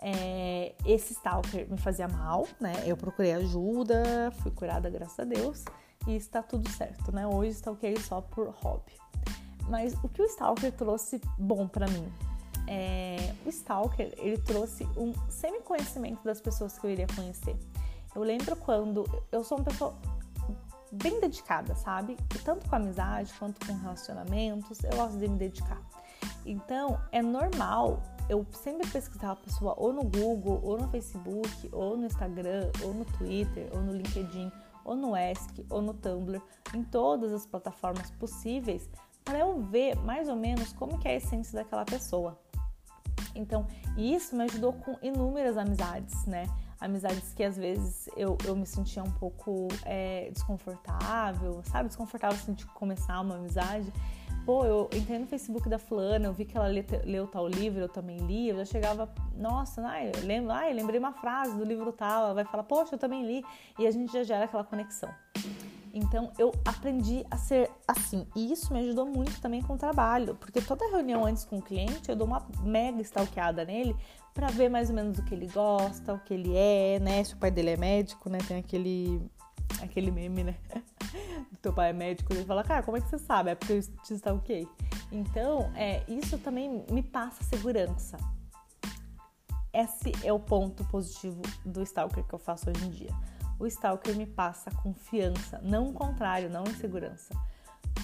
É, 0.01 0.75
esse 0.85 1.13
stalker 1.13 1.69
me 1.69 1.79
fazia 1.79 2.07
mal, 2.07 2.47
né? 2.61 2.85
Eu 2.87 2.97
procurei 2.97 3.33
ajuda, 3.33 4.33
fui 4.43 4.51
curada, 4.51 4.89
graças 4.89 5.19
a 5.19 5.25
Deus, 5.25 5.65
e 6.07 6.15
está 6.15 6.43
tudo 6.43 6.69
certo, 6.71 7.13
né? 7.13 7.27
Hoje 7.27 7.51
stalkeio 7.51 8.01
só 8.01 8.21
por 8.21 8.49
hobby. 8.49 8.93
Mas 9.69 9.95
o 10.03 10.09
que 10.09 10.23
o 10.23 10.25
stalker 10.25 10.73
trouxe 10.73 11.21
bom 11.39 11.67
para 11.67 11.87
mim? 11.89 12.11
É, 12.67 13.35
o 13.45 13.49
stalker 13.49 14.13
ele 14.19 14.39
trouxe 14.39 14.85
um 14.97 15.13
semi-conhecimento 15.29 16.23
das 16.23 16.41
pessoas 16.41 16.79
que 16.79 16.87
eu 16.87 16.91
iria 16.91 17.07
conhecer. 17.15 17.57
Eu 18.15 18.23
lembro 18.23 18.57
quando 18.57 19.05
eu 19.33 19.43
sou 19.43 19.59
uma 19.59 19.65
pessoa 19.65 19.95
bem 20.93 21.21
dedicada, 21.21 21.75
sabe? 21.75 22.17
tanto 22.45 22.69
com 22.69 22.77
amizade 22.77 23.33
quanto 23.39 23.65
com 23.67 23.75
relacionamentos, 23.75 24.79
eu 24.85 24.97
gosto 24.97 25.19
de 25.19 25.29
me 25.29 25.37
dedicar. 25.37 25.81
Então, 26.47 26.99
é 27.13 27.21
normal 27.21 28.03
eu 28.29 28.47
sempre 28.53 28.87
pesquisava 28.89 29.33
a 29.33 29.37
pessoa 29.37 29.75
ou 29.77 29.93
no 29.93 30.03
Google, 30.03 30.61
ou 30.63 30.79
no 30.79 30.89
Facebook, 30.89 31.69
ou 31.73 31.97
no 31.97 32.07
Instagram, 32.07 32.71
ou 32.83 32.93
no 32.93 33.05
Twitter, 33.05 33.69
ou 33.73 33.81
no 33.81 33.93
LinkedIn, 33.93 34.53
ou 34.85 34.95
no 34.95 35.15
Ask, 35.15 35.59
ou 35.71 35.81
no 35.81 35.95
Tumblr, 35.95 36.41
em 36.75 36.83
todas 36.85 37.33
as 37.33 37.47
plataformas 37.47 38.11
possíveis, 38.13 38.89
para 39.25 39.39
eu 39.39 39.61
ver 39.61 39.97
mais 39.97 40.29
ou 40.29 40.37
menos 40.37 40.73
como 40.73 40.99
que 40.99 41.09
é 41.09 41.13
a 41.13 41.17
essência 41.17 41.59
daquela 41.59 41.85
pessoa. 41.85 42.39
Então, 43.35 43.67
isso 43.97 44.35
me 44.35 44.45
ajudou 44.45 44.73
com 44.73 44.97
inúmeras 45.03 45.57
amizades, 45.57 46.25
né? 46.27 46.47
Amizades 46.81 47.35
que 47.35 47.43
às 47.43 47.57
vezes 47.57 48.09
eu, 48.17 48.39
eu 48.45 48.55
me 48.55 48.67
sentia 48.67 49.03
um 49.03 49.11
pouco 49.11 49.69
é, 49.85 50.31
desconfortável, 50.33 51.61
sabe? 51.65 51.89
Desconfortável 51.89 52.37
assim, 52.37 52.55
de 52.55 52.65
começar 52.67 53.21
uma 53.21 53.37
amizade 53.37 53.93
pô, 54.49 54.65
eu 54.65 54.89
entrei 54.95 55.19
no 55.19 55.27
Facebook 55.27 55.69
da 55.69 55.79
fulana, 55.79 56.25
eu 56.25 56.33
vi 56.33 56.47
que 56.47 56.57
ela 56.57 56.69
leu 57.05 57.27
tal 57.27 57.47
livro, 57.47 57.81
eu 57.81 57.89
também 57.89 58.17
li, 58.17 58.49
eu 58.49 58.57
já 58.57 58.65
chegava, 58.65 59.07
nossa, 59.37 59.87
ai, 59.87 60.11
eu 60.15 60.27
lembro, 60.27 60.51
ai, 60.51 60.73
lembrei 60.73 60.99
uma 60.99 61.13
frase 61.13 61.55
do 61.55 61.63
livro 61.63 61.93
tal, 61.93 62.25
ela 62.25 62.33
vai 62.33 62.47
falar, 62.47 62.63
poxa, 62.63 62.95
eu 62.95 62.99
também 62.99 63.27
li, 63.27 63.45
e 63.79 63.87
a 63.87 63.91
gente 63.91 64.11
já 64.11 64.23
gera 64.23 64.47
aquela 64.47 64.65
conexão. 64.65 65.11
Então 65.93 66.33
eu 66.39 66.51
aprendi 66.65 67.27
a 67.31 67.37
ser 67.37 67.71
assim, 67.87 68.27
e 68.35 68.51
isso 68.51 68.73
me 68.73 68.81
ajudou 68.81 69.05
muito 69.05 69.39
também 69.39 69.61
com 69.61 69.75
o 69.75 69.77
trabalho, 69.77 70.35
porque 70.37 70.63
toda 70.63 70.89
reunião 70.89 71.27
antes 71.27 71.45
com 71.45 71.59
o 71.59 71.63
cliente 71.63 72.09
eu 72.09 72.17
dou 72.17 72.27
uma 72.27 72.47
mega 72.63 73.03
stalkeada 73.03 73.67
nele 73.67 73.95
para 74.33 74.47
ver 74.47 74.71
mais 74.71 74.89
ou 74.89 74.97
menos 74.97 75.19
o 75.19 75.25
que 75.27 75.35
ele 75.35 75.49
gosta, 75.49 76.15
o 76.15 76.21
que 76.21 76.33
ele 76.33 76.57
é, 76.57 76.99
né? 77.01 77.23
Se 77.23 77.35
o 77.35 77.37
pai 77.37 77.51
dele 77.51 77.73
é 77.73 77.77
médico, 77.77 78.31
né? 78.31 78.39
Tem 78.49 78.57
aquele 78.57 79.21
aquele 79.83 80.11
meme, 80.11 80.43
né? 80.43 80.55
teu 81.63 81.73
pai 81.73 81.91
é 81.91 81.93
médico, 81.93 82.33
ele 82.33 82.45
fala, 82.45 82.63
cara, 82.63 82.83
como 82.83 82.97
é 82.97 83.01
que 83.01 83.09
você 83.09 83.19
sabe? 83.19 83.51
É 83.51 83.55
porque 83.55 83.73
eu 83.75 83.83
te 84.03 84.15
stalkeei. 84.15 84.69
Então, 85.11 85.73
é, 85.75 86.03
isso 86.09 86.39
também 86.39 86.85
me 86.91 87.03
passa 87.03 87.43
segurança. 87.45 88.17
Esse 89.73 90.13
é 90.25 90.33
o 90.33 90.41
ponto 90.41 90.85
positivo 90.85 91.43
do 91.65 91.83
stalker 91.83 92.25
que 92.25 92.35
eu 92.35 92.39
faço 92.39 92.71
hoje 92.71 92.85
em 92.87 92.91
dia. 92.91 93.11
O 93.59 93.67
stalker 93.67 94.17
me 94.17 94.27
passa 94.27 94.71
confiança, 94.71 95.61
não 95.63 95.89
o 95.89 95.93
contrário, 95.93 96.49
não 96.49 96.65
insegurança. 96.65 97.35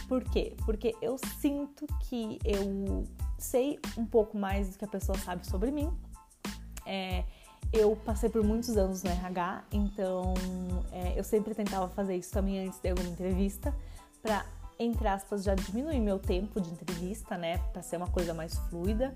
Por 0.08 0.24
quê? 0.24 0.56
Porque 0.64 0.94
eu 1.00 1.16
sinto 1.40 1.86
que 2.00 2.38
eu 2.44 3.04
sei 3.38 3.78
um 3.96 4.04
pouco 4.04 4.36
mais 4.36 4.70
do 4.70 4.78
que 4.78 4.84
a 4.84 4.88
pessoa 4.88 5.16
sabe 5.18 5.46
sobre 5.46 5.70
mim. 5.70 5.92
É, 6.84 7.24
eu 7.74 7.96
passei 7.96 8.30
por 8.30 8.42
muitos 8.44 8.76
anos 8.76 9.02
no 9.02 9.10
RH, 9.10 9.64
então 9.72 10.32
é, 10.92 11.18
eu 11.18 11.24
sempre 11.24 11.54
tentava 11.54 11.88
fazer 11.88 12.16
isso 12.16 12.32
também 12.32 12.66
antes 12.66 12.80
de 12.80 12.88
alguma 12.88 13.08
entrevista, 13.08 13.74
para, 14.22 14.46
entre 14.78 15.08
aspas, 15.08 15.42
já 15.42 15.56
diminuir 15.56 15.98
meu 15.98 16.18
tempo 16.20 16.60
de 16.60 16.70
entrevista, 16.70 17.36
né, 17.36 17.58
para 17.72 17.82
ser 17.82 17.96
uma 17.96 18.06
coisa 18.06 18.32
mais 18.32 18.56
fluida. 18.70 19.12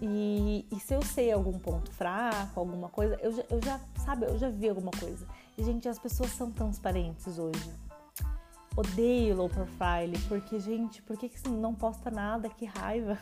E, 0.00 0.66
e, 0.70 0.78
se 0.78 0.92
eu 0.92 1.00
sei 1.00 1.32
algum 1.32 1.58
ponto 1.58 1.90
fraco, 1.90 2.60
alguma 2.60 2.90
coisa, 2.90 3.18
eu 3.22 3.32
já, 3.32 3.44
eu 3.48 3.62
já, 3.62 3.80
sabe, 4.04 4.26
eu 4.26 4.38
já 4.38 4.50
vi 4.50 4.68
alguma 4.68 4.90
coisa. 4.90 5.26
E, 5.56 5.64
gente, 5.64 5.88
as 5.88 5.98
pessoas 5.98 6.30
são 6.32 6.50
transparentes 6.50 7.38
hoje. 7.38 7.70
Odeio 8.76 9.36
low 9.36 9.48
profile, 9.48 10.18
porque, 10.28 10.60
gente, 10.60 11.00
por 11.00 11.16
que, 11.16 11.30
que 11.30 11.40
você 11.40 11.48
não 11.48 11.74
posta 11.74 12.10
nada? 12.10 12.46
Que 12.50 12.66
raiva! 12.66 13.18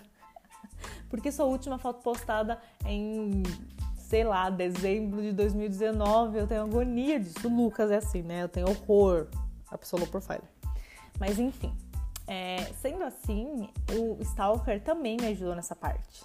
porque 1.08 1.30
sua 1.30 1.44
última 1.44 1.78
foto 1.78 2.02
postada 2.02 2.60
em 2.84 3.44
sei 4.08 4.24
lá, 4.24 4.50
dezembro 4.50 5.22
de 5.22 5.32
2019, 5.32 6.38
eu 6.38 6.46
tenho 6.46 6.62
agonia 6.62 7.18
disso. 7.18 7.48
O 7.48 7.56
Lucas 7.56 7.90
é 7.90 7.96
assim, 7.96 8.22
né? 8.22 8.42
Eu 8.42 8.48
tenho 8.48 8.68
horror 8.68 9.26
a 9.70 9.78
pessoa 9.78 10.00
low 10.00 10.08
profile. 10.08 10.42
Mas 11.18 11.38
enfim, 11.38 11.74
é, 12.26 12.64
sendo 12.80 13.04
assim, 13.04 13.68
o 13.92 14.20
Stalker 14.22 14.82
também 14.82 15.16
me 15.20 15.26
ajudou 15.28 15.54
nessa 15.54 15.74
parte. 15.74 16.24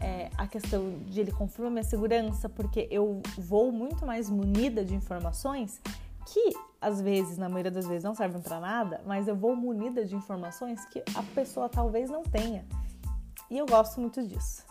É, 0.00 0.30
a 0.36 0.46
questão 0.46 0.98
de 1.06 1.20
ele 1.20 1.32
confirma 1.32 1.70
minha 1.70 1.84
segurança, 1.84 2.48
porque 2.48 2.88
eu 2.90 3.20
vou 3.36 3.72
muito 3.72 4.06
mais 4.06 4.30
munida 4.30 4.84
de 4.84 4.94
informações 4.94 5.80
que 6.26 6.52
às 6.80 7.00
vezes, 7.00 7.36
na 7.36 7.48
maioria 7.48 7.72
das 7.72 7.86
vezes, 7.86 8.04
não 8.04 8.14
servem 8.14 8.40
para 8.40 8.60
nada, 8.60 9.00
mas 9.04 9.26
eu 9.26 9.34
vou 9.34 9.56
munida 9.56 10.04
de 10.04 10.14
informações 10.14 10.84
que 10.86 11.02
a 11.14 11.22
pessoa 11.34 11.68
talvez 11.68 12.08
não 12.08 12.22
tenha. 12.22 12.64
E 13.50 13.58
eu 13.58 13.66
gosto 13.66 14.00
muito 14.00 14.22
disso. 14.22 14.67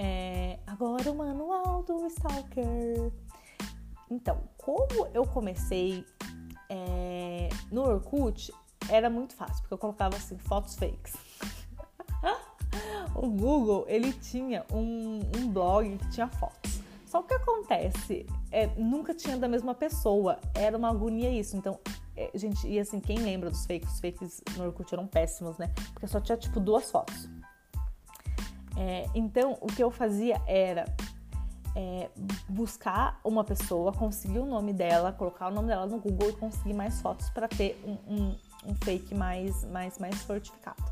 É, 0.00 0.60
agora 0.64 1.10
o 1.10 1.16
manual 1.16 1.82
do 1.82 2.06
Stalker. 2.06 3.10
Então, 4.08 4.40
como 4.56 5.08
eu 5.12 5.26
comecei 5.26 6.06
é, 6.70 7.48
no 7.72 7.82
Orkut, 7.82 8.52
era 8.88 9.10
muito 9.10 9.34
fácil, 9.34 9.60
porque 9.62 9.74
eu 9.74 9.78
colocava 9.78 10.14
assim, 10.14 10.38
fotos 10.38 10.76
fakes. 10.76 11.14
o 13.16 13.28
Google, 13.28 13.86
ele 13.88 14.12
tinha 14.12 14.64
um, 14.72 15.20
um, 15.36 15.48
blog 15.52 15.98
que 15.98 16.10
tinha 16.10 16.28
fotos. 16.28 16.80
Só 17.04 17.20
que 17.20 17.34
o 17.34 17.38
que 17.38 17.42
acontece? 17.42 18.24
É, 18.52 18.68
nunca 18.76 19.12
tinha 19.12 19.36
da 19.36 19.48
mesma 19.48 19.74
pessoa. 19.74 20.38
Era 20.54 20.78
uma 20.78 20.90
agonia 20.90 21.28
isso. 21.28 21.56
Então, 21.56 21.80
é, 22.16 22.30
gente, 22.34 22.68
e 22.68 22.78
assim, 22.78 23.00
quem 23.00 23.18
lembra 23.18 23.50
dos 23.50 23.66
fakes? 23.66 23.94
Os 23.94 24.00
fakes 24.00 24.42
no 24.56 24.66
Orkut 24.66 24.94
eram 24.94 25.08
péssimos, 25.08 25.58
né? 25.58 25.72
Porque 25.92 26.06
só 26.06 26.20
tinha, 26.20 26.38
tipo, 26.38 26.60
duas 26.60 26.88
fotos. 26.88 27.28
É, 28.78 29.06
então, 29.12 29.58
o 29.60 29.66
que 29.66 29.82
eu 29.82 29.90
fazia 29.90 30.40
era 30.46 30.84
é, 31.74 32.08
buscar 32.48 33.20
uma 33.24 33.42
pessoa, 33.42 33.92
conseguir 33.92 34.38
o 34.38 34.46
nome 34.46 34.72
dela, 34.72 35.12
colocar 35.12 35.48
o 35.48 35.50
nome 35.50 35.66
dela 35.66 35.86
no 35.86 35.98
Google 35.98 36.30
e 36.30 36.32
conseguir 36.32 36.74
mais 36.74 37.00
fotos 37.00 37.28
para 37.30 37.48
ter 37.48 37.80
um, 37.84 38.14
um, 38.14 38.36
um, 38.66 38.74
fake 38.76 39.14
mais, 39.14 39.64
mais, 39.64 39.98
mais 39.98 40.22
fortificado. 40.22 40.82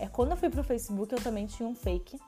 É, 0.00 0.08
quando 0.08 0.32
eu 0.32 0.36
fui 0.36 0.50
pro 0.50 0.64
Facebook, 0.64 1.14
eu 1.14 1.20
também 1.20 1.46
tinha 1.46 1.68
um 1.68 1.76
fake, 1.76 2.20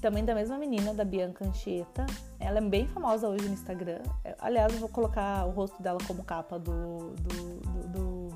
também 0.00 0.24
da 0.24 0.34
mesma 0.34 0.56
menina, 0.56 0.94
da 0.94 1.04
Bianca 1.04 1.44
Anchieta. 1.44 2.06
Ela 2.38 2.58
é 2.58 2.60
bem 2.60 2.86
famosa 2.86 3.28
hoje 3.28 3.46
no 3.46 3.54
Instagram. 3.54 4.02
É, 4.24 4.36
aliás, 4.38 4.72
eu 4.72 4.78
vou 4.78 4.88
colocar 4.88 5.46
o 5.46 5.50
rosto 5.50 5.82
dela 5.82 5.98
como 6.06 6.22
capa 6.22 6.60
do, 6.60 7.10
do, 7.10 7.60
do, 7.60 7.88
do, 7.88 8.28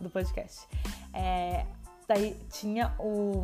do 0.00 0.10
podcast. 0.10 0.66
É, 1.12 1.66
daí 2.08 2.34
tinha 2.50 2.94
o 2.98 3.42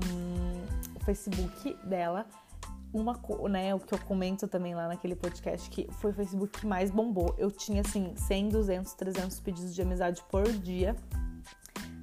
Facebook 1.04 1.74
dela, 1.84 2.26
uma, 2.92 3.18
né, 3.48 3.74
o 3.74 3.80
que 3.80 3.94
eu 3.94 3.98
comento 4.00 4.46
também 4.46 4.74
lá 4.74 4.86
naquele 4.86 5.16
podcast, 5.16 5.68
que 5.70 5.88
foi 5.92 6.10
o 6.10 6.14
Facebook 6.14 6.60
que 6.60 6.66
mais 6.66 6.90
bombou. 6.90 7.34
Eu 7.38 7.50
tinha, 7.50 7.80
assim, 7.80 8.14
100, 8.14 8.50
200, 8.50 8.92
300 8.94 9.40
pedidos 9.40 9.74
de 9.74 9.80
amizade 9.80 10.22
por 10.30 10.44
dia. 10.44 10.94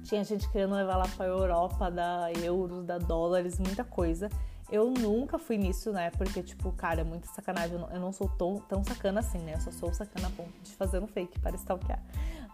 Tinha 0.02 0.24
gente 0.24 0.50
querendo 0.50 0.74
levar 0.74 0.96
lá 0.96 1.06
pra 1.16 1.26
Europa, 1.26 1.90
dar 1.90 2.36
euros, 2.42 2.84
dar 2.84 2.98
dólares, 2.98 3.58
muita 3.60 3.84
coisa. 3.84 4.28
Eu 4.70 4.90
nunca 4.90 5.38
fui 5.38 5.56
nisso, 5.56 5.92
né? 5.92 6.10
Porque, 6.10 6.42
tipo, 6.42 6.72
cara, 6.72 7.02
é 7.02 7.04
muita 7.04 7.28
sacanagem. 7.28 7.74
Eu 7.74 7.80
não, 7.80 7.90
eu 7.90 8.00
não 8.00 8.12
sou 8.12 8.28
tão, 8.28 8.56
tão 8.68 8.82
sacana 8.82 9.20
assim, 9.20 9.38
né? 9.38 9.54
Eu 9.54 9.60
só 9.60 9.70
sou 9.70 9.94
sacana 9.94 10.26
a 10.26 10.30
ponto 10.30 10.60
de 10.62 10.72
fazer 10.72 11.00
um 11.00 11.06
fake 11.06 11.38
para 11.38 11.54
stalkear. 11.56 12.02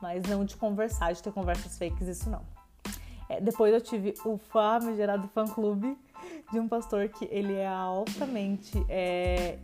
Mas 0.02 0.22
não 0.24 0.44
de 0.44 0.56
conversar, 0.56 1.12
de 1.12 1.22
ter 1.22 1.32
conversas 1.32 1.78
fakes, 1.78 2.06
isso 2.06 2.28
não. 2.28 2.42
É, 3.28 3.40
depois 3.40 3.72
eu 3.72 3.80
tive 3.80 4.14
o 4.24 4.36
famigerado 4.38 5.26
fã-clube 5.28 5.98
de 6.52 6.60
um 6.60 6.68
pastor 6.68 7.08
que 7.08 7.26
ele 7.30 7.54
é 7.54 7.66
altamente 7.66 8.72
é, 8.88 9.58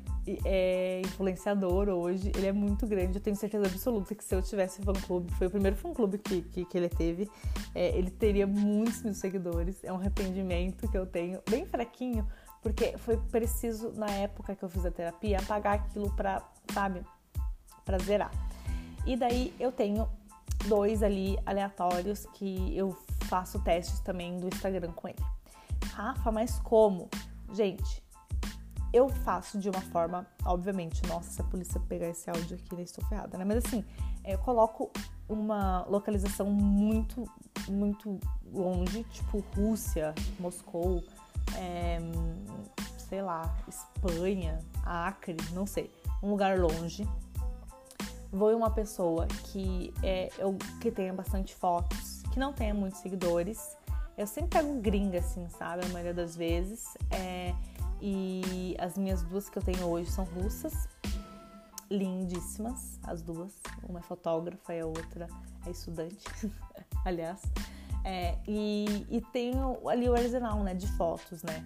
é, 0.45 1.01
influenciador 1.05 1.89
hoje, 1.89 2.33
ele 2.35 2.47
é 2.47 2.53
muito 2.53 2.87
grande, 2.87 3.19
eu 3.19 3.23
tenho 3.23 3.37
certeza 3.37 3.67
absoluta 3.67 4.15
que 4.15 4.25
se 4.25 4.35
eu 4.35 4.43
tivesse 4.43 4.83
fã-clube, 4.83 5.33
foi 5.35 5.47
o 5.47 5.51
primeiro 5.51 5.77
fã-clube 5.77 6.19
que, 6.19 6.43
que, 6.43 6.65
que, 6.65 6.79
ele 6.79 6.89
teve, 6.89 7.31
é, 7.75 7.97
ele 7.97 8.11
teria 8.11 8.47
muitos 8.47 9.03
mil 9.03 9.15
seguidores, 9.15 9.83
é 9.85 9.93
um 9.93 9.97
arrependimento 9.97 10.89
que 10.89 10.99
eu 10.99 11.07
tenho, 11.07 11.41
bem 11.49 11.65
fraquinho, 11.67 12.27
porque 12.63 12.97
foi 12.99 13.17
preciso, 13.17 13.93
na 13.97 14.11
época 14.11 14.55
que 14.55 14.63
eu 14.65 14.69
fiz 14.69 14.85
a 14.85 14.91
terapia, 14.91 15.39
apagar 15.39 15.75
aquilo 15.75 16.11
pra, 16.15 16.43
sabe, 16.73 17.03
pra 17.85 17.99
zerar. 17.99 18.31
E 19.05 19.17
daí 19.17 19.53
eu 19.59 19.73
tenho 19.73 20.09
dois 20.69 21.03
ali 21.03 21.37
aleatórios 21.45 22.25
que 22.35 22.77
eu 22.77 22.97
faço 23.25 23.59
testes 23.61 23.99
também 24.01 24.39
do 24.39 24.47
Instagram 24.47 24.93
com 24.93 25.09
ele. 25.09 25.19
Rafa, 25.93 26.31
mas 26.31 26.59
como? 26.61 27.09
Gente, 27.53 28.03
eu 28.93 29.09
faço 29.09 29.59
de 29.59 29.71
uma 29.71 29.81
forma, 29.81 30.27
obviamente, 30.45 31.05
nossa, 31.07 31.31
se 31.31 31.41
a 31.41 31.45
polícia 31.45 31.81
pegar 31.89 32.09
esse 32.09 32.29
áudio 32.29 32.57
aqui, 32.57 32.75
eu 32.75 32.81
estou 32.81 33.05
ferrada, 33.07 33.39
né? 33.39 33.45
Mas 33.45 33.65
assim, 33.65 33.85
eu 34.25 34.39
coloco 34.39 34.91
uma 35.29 35.85
localização 35.89 36.51
muito, 36.51 37.25
muito 37.69 38.21
longe, 38.53 39.05
tipo 39.05 39.43
Rússia, 39.57 40.15
Moscou, 40.39 41.03
é, 41.57 41.99
sei 43.09 43.23
lá, 43.23 43.57
Espanha, 43.67 44.59
Acre, 44.85 45.37
não 45.53 45.67
sei, 45.67 45.91
um 46.23 46.31
lugar 46.31 46.59
longe. 46.59 47.09
Vou 48.31 48.51
em 48.51 48.55
uma 48.55 48.71
pessoa 48.71 49.27
que, 49.27 49.93
é, 50.03 50.31
eu, 50.39 50.57
que 50.81 50.91
tenha 50.91 51.13
bastante 51.13 51.55
fotos, 51.55 52.23
que 52.33 52.39
não 52.39 52.53
tenha 52.53 52.73
muitos 52.73 53.01
seguidores 53.01 53.77
eu 54.17 54.27
sempre 54.27 54.59
pego 54.59 54.81
gringa, 54.81 55.19
assim, 55.19 55.49
sabe? 55.49 55.85
A 55.87 55.89
maioria 55.89 56.15
das 56.15 56.37
vezes. 56.37 56.97
É, 57.11 57.55
e 58.01 58.77
as 58.79 58.99
minhas 58.99 59.23
duas 59.23 59.49
que 59.49 59.59
eu 59.59 59.63
tenho 59.63 59.87
hoje 59.87 60.11
são 60.11 60.25
russas, 60.25 60.89
lindíssimas, 61.91 62.99
as 63.05 63.23
duas. 63.23 63.55
Uma 63.89 64.01
é 64.01 64.03
fotógrafa 64.03 64.75
e 64.75 64.81
a 64.81 64.87
outra 64.87 65.29
é 65.67 65.71
estudante, 65.71 66.25
aliás. 67.05 67.41
É, 68.05 68.37
e, 68.47 69.07
e 69.09 69.21
tenho 69.33 69.89
ali 69.89 70.09
o 70.09 70.15
arsenal, 70.15 70.63
né, 70.65 70.75
de 70.75 70.89
fotos, 70.93 71.43
né? 71.43 71.65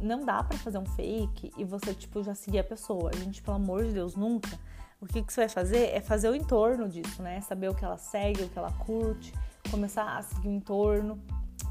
Não 0.00 0.24
dá 0.24 0.42
para 0.42 0.58
fazer 0.58 0.78
um 0.78 0.86
fake 0.86 1.52
e 1.56 1.64
você, 1.64 1.94
tipo, 1.94 2.22
já 2.22 2.34
seguir 2.34 2.60
a 2.60 2.64
pessoa. 2.64 3.10
A 3.14 3.16
gente, 3.16 3.42
pelo 3.42 3.56
amor 3.56 3.84
de 3.84 3.92
Deus, 3.92 4.14
nunca. 4.14 4.58
O 5.00 5.06
que, 5.06 5.22
que 5.22 5.32
você 5.32 5.42
vai 5.42 5.48
fazer 5.48 5.90
é 5.90 6.00
fazer 6.00 6.30
o 6.30 6.34
entorno 6.34 6.88
disso, 6.88 7.22
né? 7.22 7.40
Saber 7.42 7.68
o 7.68 7.74
que 7.74 7.84
ela 7.84 7.98
segue, 7.98 8.44
o 8.44 8.48
que 8.48 8.58
ela 8.58 8.72
curte, 8.72 9.32
começar 9.70 10.16
a 10.16 10.22
seguir 10.22 10.48
o 10.48 10.52
entorno 10.52 11.22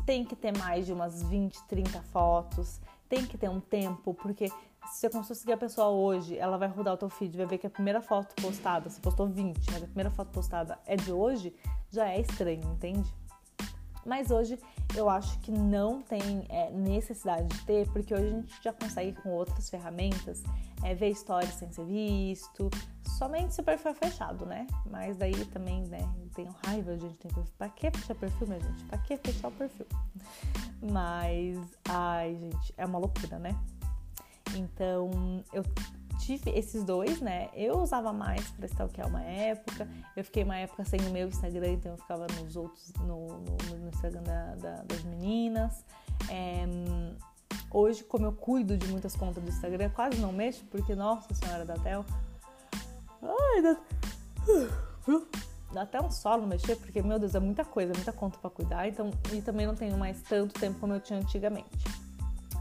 tem 0.05 0.23
que 0.23 0.35
ter 0.35 0.55
mais 0.57 0.85
de 0.85 0.93
umas 0.93 1.23
20, 1.23 1.63
30 1.63 2.01
fotos, 2.03 2.79
tem 3.09 3.25
que 3.25 3.37
ter 3.37 3.49
um 3.49 3.59
tempo, 3.59 4.13
porque 4.13 4.49
se 4.91 5.09
você 5.09 5.33
a 5.33 5.35
seguir 5.35 5.53
a 5.53 5.57
pessoa 5.57 5.89
hoje, 5.89 6.37
ela 6.37 6.57
vai 6.57 6.67
rodar 6.67 6.93
o 6.93 6.97
teu 6.97 7.09
feed, 7.09 7.35
vai 7.35 7.45
ver 7.45 7.57
que 7.57 7.67
a 7.67 7.69
primeira 7.69 8.01
foto 8.01 8.35
postada, 8.41 8.89
você 8.89 9.01
postou 9.01 9.27
20, 9.27 9.71
mas 9.71 9.83
a 9.83 9.87
primeira 9.87 10.11
foto 10.11 10.29
postada 10.29 10.77
é 10.85 10.95
de 10.95 11.11
hoje, 11.11 11.53
já 11.89 12.07
é 12.09 12.21
estranho, 12.21 12.63
entende? 12.71 13.11
Mas 14.05 14.29
hoje 14.31 14.59
eu 14.95 15.09
acho 15.09 15.39
que 15.39 15.51
não 15.51 16.01
tem 16.01 16.45
é, 16.49 16.69
necessidade 16.71 17.47
de 17.47 17.65
ter, 17.65 17.89
porque 17.91 18.13
hoje 18.13 18.25
a 18.25 18.29
gente 18.29 18.63
já 18.63 18.73
consegue 18.73 19.13
com 19.21 19.29
outras 19.29 19.69
ferramentas 19.69 20.43
é, 20.83 20.93
ver 20.93 21.09
histórias 21.09 21.53
sem 21.55 21.71
ser 21.71 21.85
visto, 21.85 22.69
somente 23.17 23.53
se 23.55 23.61
o 23.61 23.63
perfil 23.63 23.91
é 23.91 23.93
fechado, 23.95 24.45
né? 24.45 24.67
Mas 24.85 25.17
daí 25.17 25.45
também, 25.45 25.81
né, 25.87 26.07
tenho 26.35 26.53
raiva 26.65 26.97
gente 26.97 27.15
tem 27.15 27.31
perfil. 27.31 27.53
Pra 27.57 27.69
que 27.69 27.89
fechar 27.89 28.15
perfil, 28.15 28.47
minha 28.47 28.59
gente? 28.59 28.83
Pra 28.85 28.97
que 28.99 29.17
fechar 29.17 29.47
o 29.47 29.51
perfil? 29.51 29.87
Mas, 30.91 31.57
ai, 31.89 32.35
gente, 32.35 32.73
é 32.77 32.85
uma 32.85 32.99
loucura, 32.99 33.39
né? 33.39 33.57
Então, 34.55 35.43
eu 35.51 35.63
tive 36.25 36.49
esses 36.51 36.83
dois, 36.83 37.21
né? 37.21 37.49
Eu 37.53 37.79
usava 37.79 38.11
mais 38.11 38.49
para 38.49 38.65
stalkear 38.65 39.07
uma 39.07 39.21
época. 39.21 39.87
Eu 40.15 40.23
fiquei 40.23 40.43
uma 40.43 40.57
época 40.57 40.83
sem 40.83 40.99
o 41.01 41.11
meu 41.11 41.27
Instagram, 41.27 41.73
então 41.73 41.91
eu 41.91 41.97
ficava 41.97 42.25
nos 42.39 42.55
outros, 42.55 42.91
no, 43.01 43.27
no, 43.27 43.77
no 43.77 43.89
Instagram 43.89 44.23
da, 44.23 44.55
da, 44.55 44.83
das 44.83 45.03
meninas. 45.03 45.85
É, 46.29 46.65
hoje, 47.69 48.03
como 48.03 48.25
eu 48.25 48.33
cuido 48.33 48.75
de 48.75 48.87
muitas 48.87 49.15
contas 49.15 49.43
do 49.43 49.49
Instagram, 49.49 49.89
quase 49.89 50.17
não 50.19 50.31
mexo, 50.31 50.65
porque, 50.71 50.95
nossa 50.95 51.31
senhora 51.35 51.63
da 51.63 51.75
Tel. 51.75 52.03
Ai, 53.21 53.61
dá, 53.61 53.77
dá 55.73 55.81
até 55.83 56.01
um 56.01 56.09
solo 56.09 56.47
mexer, 56.47 56.75
porque, 56.77 57.03
meu 57.03 57.19
Deus, 57.19 57.35
é 57.35 57.39
muita 57.39 57.63
coisa, 57.63 57.93
muita 57.93 58.11
conta 58.11 58.39
para 58.39 58.49
cuidar. 58.49 58.87
Então, 58.87 59.11
e 59.31 59.41
também 59.41 59.67
não 59.67 59.75
tenho 59.75 59.95
mais 59.95 60.21
tanto 60.23 60.59
tempo 60.59 60.79
como 60.79 60.93
eu 60.93 60.99
tinha 60.99 61.19
antigamente. 61.19 61.85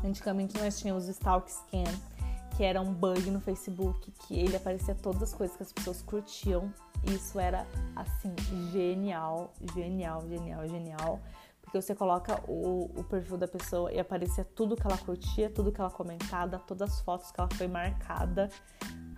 Antigamente 0.04 0.58
nós 0.58 0.78
tínhamos 0.78 1.08
o 1.08 1.10
Stalk 1.10 1.50
Scan 1.50 2.13
que 2.56 2.62
era 2.62 2.80
um 2.80 2.92
bug 2.92 3.30
no 3.30 3.40
Facebook, 3.40 4.10
que 4.12 4.38
ele 4.38 4.56
aparecia 4.56 4.94
todas 4.94 5.22
as 5.22 5.34
coisas 5.34 5.56
que 5.56 5.62
as 5.62 5.72
pessoas 5.72 6.02
curtiam. 6.02 6.72
Isso 7.04 7.38
era 7.38 7.66
assim, 7.96 8.34
genial, 8.70 9.52
genial, 9.74 10.22
genial, 10.28 10.68
genial. 10.68 11.20
Porque 11.60 11.80
você 11.80 11.94
coloca 11.94 12.40
o, 12.46 12.90
o 12.96 13.04
perfil 13.04 13.36
da 13.36 13.48
pessoa 13.48 13.92
e 13.92 13.98
aparecia 13.98 14.44
tudo 14.44 14.76
que 14.76 14.86
ela 14.86 14.98
curtia, 14.98 15.50
tudo 15.50 15.72
que 15.72 15.80
ela 15.80 15.90
comentava, 15.90 16.58
todas 16.58 16.92
as 16.92 17.00
fotos 17.00 17.32
que 17.32 17.40
ela 17.40 17.48
foi 17.54 17.66
marcada 17.66 18.48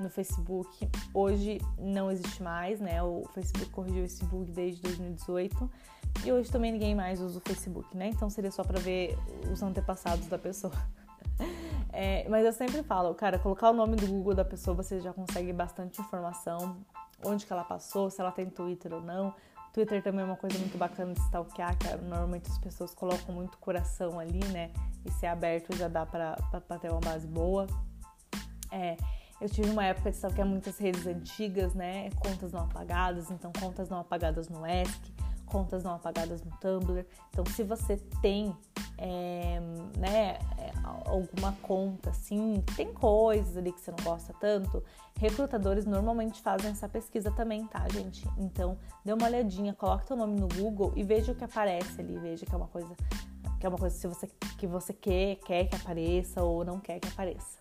no 0.01 0.09
Facebook. 0.09 0.89
Hoje 1.13 1.61
não 1.79 2.11
existe 2.11 2.43
mais, 2.43 2.81
né? 2.81 3.03
O 3.03 3.25
Facebook 3.35 3.71
corrigiu 3.71 4.05
esse 4.05 4.25
bug 4.25 4.51
desde 4.53 4.81
2018 4.83 5.71
e 6.25 6.33
hoje 6.33 6.51
também 6.51 6.73
ninguém 6.73 6.95
mais 6.95 7.21
usa 7.21 7.39
o 7.39 7.43
Facebook, 7.43 7.95
né? 7.97 8.09
Então 8.09 8.31
seria 8.31 8.51
só 8.51 8.65
para 8.65 8.81
ver 8.81 9.19
os 9.53 9.63
antepassados 9.63 10.27
da 10.27 10.39
pessoa. 10.39 10.73
É, 11.99 12.29
mas 12.29 12.45
eu 12.45 12.53
sempre 12.53 12.83
falo, 12.83 13.15
cara, 13.15 13.39
colocar 13.39 13.71
o 13.71 13.73
nome 13.73 13.97
do 13.97 14.07
Google 14.07 14.35
da 14.35 14.45
pessoa 14.45 14.77
você 14.77 15.01
já 15.01 15.15
consegue 15.15 15.51
bastante 15.51 15.99
informação, 15.99 16.77
onde 17.25 17.47
que 17.47 17.51
ela 17.51 17.65
passou, 17.65 18.11
se 18.11 18.21
ela 18.21 18.31
tem 18.31 18.51
Twitter 18.51 18.93
ou 18.93 19.01
não. 19.01 19.33
Twitter 19.73 20.03
também 20.03 20.21
é 20.21 20.25
uma 20.25 20.37
coisa 20.37 20.59
muito 20.59 20.77
bacana 20.77 21.15
de 21.15 21.21
stalkear, 21.21 21.75
que 21.79 21.89
normalmente 22.05 22.51
as 22.51 22.59
pessoas 22.59 22.95
colocam 22.95 23.35
muito 23.35 23.57
coração 23.57 24.21
ali, 24.21 24.45
né? 24.49 24.73
E 25.07 25.11
ser 25.13 25.29
aberto 25.29 25.75
já 25.75 25.89
dá 25.89 26.05
pra, 26.05 26.37
pra, 26.51 26.61
pra 26.61 26.79
ter 26.79 26.91
uma 26.91 27.01
base 27.01 27.27
boa. 27.27 27.67
É, 28.71 28.99
eu 29.41 29.49
tive 29.49 29.71
uma 29.71 29.87
época 29.87 30.11
de 30.11 30.17
stalkear 30.17 30.47
muitas 30.47 30.77
redes 30.77 31.07
antigas, 31.07 31.75
né? 31.75 32.11
Contas 32.11 32.53
não 32.53 32.61
apagadas, 32.61 33.31
então 33.31 33.51
contas 33.59 33.89
não 33.89 34.01
apagadas 34.01 34.51
no 34.51 34.67
ESC, 34.67 35.15
contas 35.47 35.83
não 35.83 35.95
apagadas 35.95 36.43
no 36.43 36.51
Tumblr. 36.59 37.07
Então, 37.31 37.45
se 37.47 37.63
você 37.63 37.97
tem 38.21 38.55
é, 38.99 39.61
né, 39.99 40.39
é, 40.59 40.73
alguma 41.05 41.53
conta 41.63 42.11
assim, 42.11 42.63
tem 42.77 42.93
coisas 42.93 43.57
ali 43.57 43.73
que 43.73 43.81
você 43.81 43.91
não 43.91 44.05
gosta 44.05 44.35
tanto, 44.41 44.83
recrutadores 45.19 45.85
normalmente 45.85 46.41
fazem 46.43 46.71
essa 46.71 46.89
pesquisa 46.89 47.31
também, 47.31 47.67
tá, 47.67 47.87
gente? 47.89 48.27
Então, 48.39 48.79
dê 49.05 49.13
uma 49.13 49.27
olhadinha, 49.27 49.73
coloque 49.75 50.07
seu 50.07 50.17
nome 50.17 50.39
no 50.39 50.49
Google 50.49 50.93
e 50.97 51.03
veja 51.03 51.33
o 51.33 51.35
que 51.35 51.45
aparece 51.45 52.01
ali, 52.01 52.19
veja 52.19 52.45
que 52.45 52.55
é 52.55 52.57
uma 52.57 52.69
coisa 52.69 52.95
que 53.59 53.65
é 53.65 53.69
uma 53.69 53.79
coisa 53.79 53.97
se 53.97 54.07
você, 54.07 54.29
que 54.59 54.67
você 54.67 54.93
quer, 54.93 55.37
quer 55.37 55.65
que 55.65 55.77
apareça 55.77 56.43
ou 56.43 56.63
não 56.63 56.79
quer 56.79 57.01
que 57.01 57.09
apareça. 57.09 57.59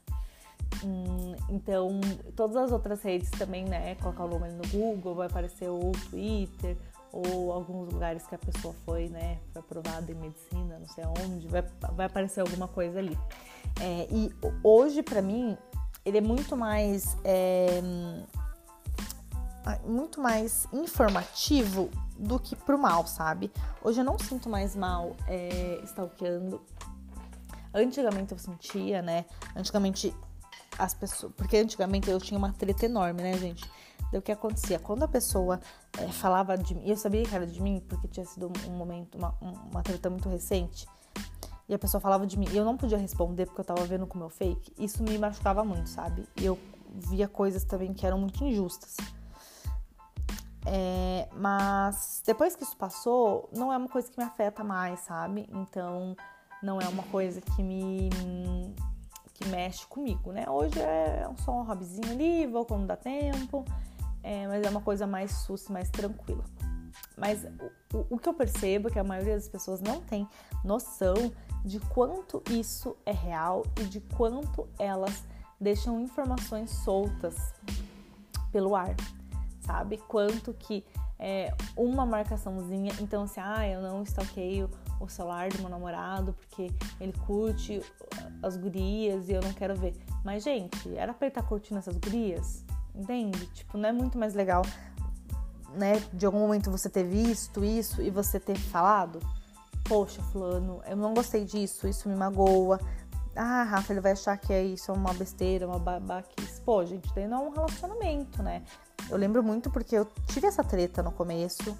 Hum, 0.84 1.36
então, 1.50 2.02
todas 2.36 2.56
as 2.58 2.72
outras 2.72 3.02
redes 3.02 3.30
também, 3.32 3.64
né? 3.64 3.96
Colocar 3.96 4.26
o 4.26 4.28
nome 4.28 4.50
no 4.52 4.68
Google, 4.68 5.16
vai 5.16 5.28
aparecer 5.28 5.70
o 5.70 5.92
Twitter, 6.10 6.78
ou 7.16 7.54
alguns 7.54 7.94
lugares 7.94 8.28
que 8.28 8.36
a 8.36 8.38
pessoa 8.38 8.76
foi, 8.86 9.08
né, 9.08 9.40
foi 9.54 9.62
aprovada 9.62 10.12
em 10.12 10.16
medicina, 10.16 10.78
não 10.78 10.88
sei 10.90 11.06
aonde, 11.06 11.48
vai, 11.48 11.64
vai 11.94 12.06
aparecer 12.08 12.42
alguma 12.42 12.68
coisa 12.68 13.00
ali. 13.00 13.18
É, 13.80 14.08
e 14.12 14.34
hoje, 14.62 15.02
para 15.02 15.22
mim, 15.22 15.58
ele 16.04 16.18
é 16.18 16.22
muito 16.22 16.58
mais 16.58 17.16
é, 17.24 17.82
muito 19.86 20.22
mais 20.22 20.68
informativo 20.72 21.90
do 22.18 22.40
que 22.40 22.56
pro 22.56 22.78
mal, 22.78 23.08
sabe? 23.08 23.52
Hoje 23.82 24.02
eu 24.02 24.06
não 24.06 24.20
sinto 24.20 24.50
mais 24.50 24.76
mal 24.76 25.16
é, 25.28 25.80
stalkeando. 25.84 26.62
Antigamente 27.74 28.32
eu 28.32 28.38
sentia, 28.38 29.02
né? 29.02 29.26
Antigamente 29.56 30.14
as 30.78 30.94
pessoas. 30.94 31.34
Porque 31.36 31.58
antigamente 31.58 32.10
eu 32.10 32.20
tinha 32.20 32.38
uma 32.38 32.54
treta 32.54 32.86
enorme, 32.86 33.22
né, 33.22 33.38
gente? 33.38 33.70
O 34.18 34.22
que 34.22 34.32
acontecia? 34.32 34.80
Quando 34.80 35.04
a 35.04 35.08
pessoa 35.08 35.60
é, 36.00 36.08
falava 36.08 36.58
de 36.58 36.76
mim, 36.76 36.88
eu 36.88 36.96
sabia 36.96 37.24
que 37.24 37.36
era 37.36 37.46
de 37.46 37.62
mim, 37.62 37.84
porque 37.88 38.08
tinha 38.08 38.26
sido 38.26 38.52
um 38.68 38.72
momento, 38.72 39.18
uma, 39.18 39.36
uma 39.42 39.84
treta 39.84 40.10
muito 40.10 40.30
recente, 40.30 40.88
e 41.68 41.74
a 41.74 41.80
pessoa 41.80 42.00
falava 42.00 42.26
de 42.28 42.38
mim, 42.38 42.48
e 42.52 42.58
eu 42.58 42.64
não 42.64 42.78
podia 42.78 42.98
responder 42.98 43.46
porque 43.46 43.62
eu 43.62 43.66
tava 43.66 43.84
vendo 43.86 44.06
com 44.06 44.16
o 44.16 44.20
meu 44.20 44.30
fake, 44.30 44.74
isso 44.78 45.04
me 45.04 45.18
machucava 45.18 45.64
muito, 45.64 45.90
sabe? 45.90 46.28
E 46.38 46.46
eu 46.46 46.58
via 46.94 47.28
coisas 47.28 47.64
também 47.64 47.94
que 47.94 48.06
eram 48.06 48.20
muito 48.20 48.44
injustas. 48.44 48.98
É, 50.66 51.28
mas 51.34 52.24
depois 52.26 52.56
que 52.56 52.64
isso 52.64 52.76
passou, 52.76 53.50
não 53.56 53.72
é 53.72 53.78
uma 53.78 53.88
coisa 53.88 54.10
que 54.10 54.18
me 54.18 54.24
afeta 54.24 54.64
mais, 54.64 55.02
sabe? 55.02 55.48
Então, 55.52 56.16
não 56.62 56.82
é 56.82 56.88
uma 56.88 57.04
coisa 57.04 57.42
que 57.42 57.62
me 57.62 58.10
que 59.36 59.48
mexe 59.50 59.86
comigo, 59.88 60.32
né? 60.32 60.46
Hoje 60.50 60.80
é 60.80 61.28
só 61.44 61.60
um 61.60 61.64
hobbyzinho 61.64 62.10
ali, 62.10 62.48
vou 62.48 62.66
quando 62.66 62.88
dá 62.88 62.96
tempo, 62.96 63.66
é, 64.26 64.48
mas 64.48 64.66
é 64.66 64.70
uma 64.72 64.82
coisa 64.82 65.06
mais 65.06 65.32
sussa, 65.32 65.72
mais 65.72 65.88
tranquila. 65.92 66.44
Mas 67.16 67.46
o, 67.94 68.16
o 68.16 68.18
que 68.18 68.28
eu 68.28 68.34
percebo 68.34 68.88
é 68.88 68.92
que 68.92 68.98
a 68.98 69.04
maioria 69.04 69.36
das 69.36 69.48
pessoas 69.48 69.82
não 69.82 70.02
tem 70.02 70.28
noção 70.64 71.32
de 71.64 71.80
quanto 71.80 72.42
isso 72.50 72.98
é 73.06 73.12
real 73.12 73.64
e 73.80 73.84
de 73.84 74.02
quanto 74.02 74.68
elas 74.80 75.24
deixam 75.62 76.02
informações 76.02 76.72
soltas 76.72 77.36
pelo 78.52 78.76
ar, 78.76 78.96
sabe? 79.62 79.98
Quanto 79.98 80.54
que 80.56 80.84
é, 81.20 81.54
uma 81.78 82.04
marcaçãozinha, 82.04 82.94
então 83.00 83.24
assim, 83.24 83.40
ah, 83.40 83.68
eu 83.68 83.80
não 83.80 84.02
stalkeio 84.02 84.70
o 85.00 85.08
celular 85.08 85.50
do 85.50 85.60
meu 85.60 85.70
namorado 85.70 86.34
porque 86.34 86.72
ele 87.00 87.14
curte 87.28 87.80
as 88.42 88.58
gurias 88.58 89.30
e 89.30 89.34
eu 89.34 89.42
não 89.42 89.54
quero 89.54 89.76
ver. 89.76 89.94
Mas, 90.24 90.44
gente, 90.44 90.96
era 90.98 91.14
pra 91.14 91.28
ele 91.28 91.32
estar 91.32 91.44
tá 91.44 91.48
curtindo 91.48 91.78
essas 91.78 91.96
gurias? 91.98 92.66
Entende? 92.96 93.46
Tipo, 93.48 93.78
não 93.78 93.90
é 93.90 93.92
muito 93.92 94.18
mais 94.18 94.34
legal, 94.34 94.62
né? 95.74 96.02
De 96.14 96.26
algum 96.26 96.40
momento 96.40 96.72
você 96.72 96.90
ter 96.90 97.04
visto 97.04 97.64
isso 97.64 98.02
e 98.02 98.10
você 98.10 98.40
ter 98.40 98.58
falado, 98.58 99.20
poxa, 99.84 100.22
fulano, 100.32 100.82
eu 100.88 100.96
não 100.96 101.14
gostei 101.14 101.44
disso, 101.44 101.88
isso 101.88 102.08
me 102.08 102.16
magoa. 102.16 102.80
Ah, 103.36 103.64
Rafa, 103.64 103.92
ele 103.92 104.00
vai 104.00 104.14
achar 104.14 104.38
que 104.38 104.54
é 104.54 104.64
isso, 104.64 104.92
é 104.92 104.94
uma 104.94 105.14
besteira, 105.14 105.68
uma 105.68 105.78
babaquice. 105.78 106.62
Pô, 106.62 106.86
gente, 106.86 107.14
daí 107.14 107.28
não 107.28 107.46
é 107.46 107.50
um 107.50 107.52
relacionamento, 107.52 108.42
né? 108.42 108.64
Eu 109.10 109.18
lembro 109.18 109.44
muito 109.44 109.70
porque 109.70 109.96
eu 109.96 110.08
tive 110.28 110.48
essa 110.48 110.64
treta 110.64 111.04
no 111.04 111.12
começo 111.12 111.78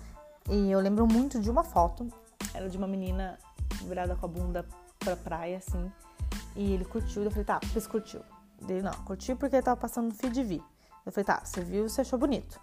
e 0.50 0.70
eu 0.70 0.80
lembro 0.82 1.08
muito 1.08 1.40
de 1.40 1.50
uma 1.50 1.64
foto. 1.64 2.08
Era 2.54 2.70
de 2.70 2.78
uma 2.78 2.88
menina 2.88 3.40
virada 3.88 4.16
com 4.16 4.26
a 4.26 4.30
bunda 4.30 4.66
pra 5.00 5.16
praia, 5.16 5.58
assim. 5.58 5.92
E 6.56 6.74
ele 6.74 6.84
curtiu. 6.86 7.24
Eu 7.24 7.32
falei, 7.32 7.46
tá, 7.46 7.60
você 7.74 7.88
curtiu? 7.90 8.22
Ele, 8.68 8.82
não, 8.82 8.94
curtiu 9.06 9.36
porque 9.36 9.56
ele 9.56 9.64
tava 9.64 9.80
passando 9.80 10.10
no 10.10 10.14
feed 10.14 10.44
vi. 10.44 10.64
Eu 11.06 11.12
falei, 11.12 11.26
tá, 11.26 11.42
você 11.44 11.62
viu, 11.62 11.88
você 11.88 12.02
achou 12.02 12.18
bonito. 12.18 12.60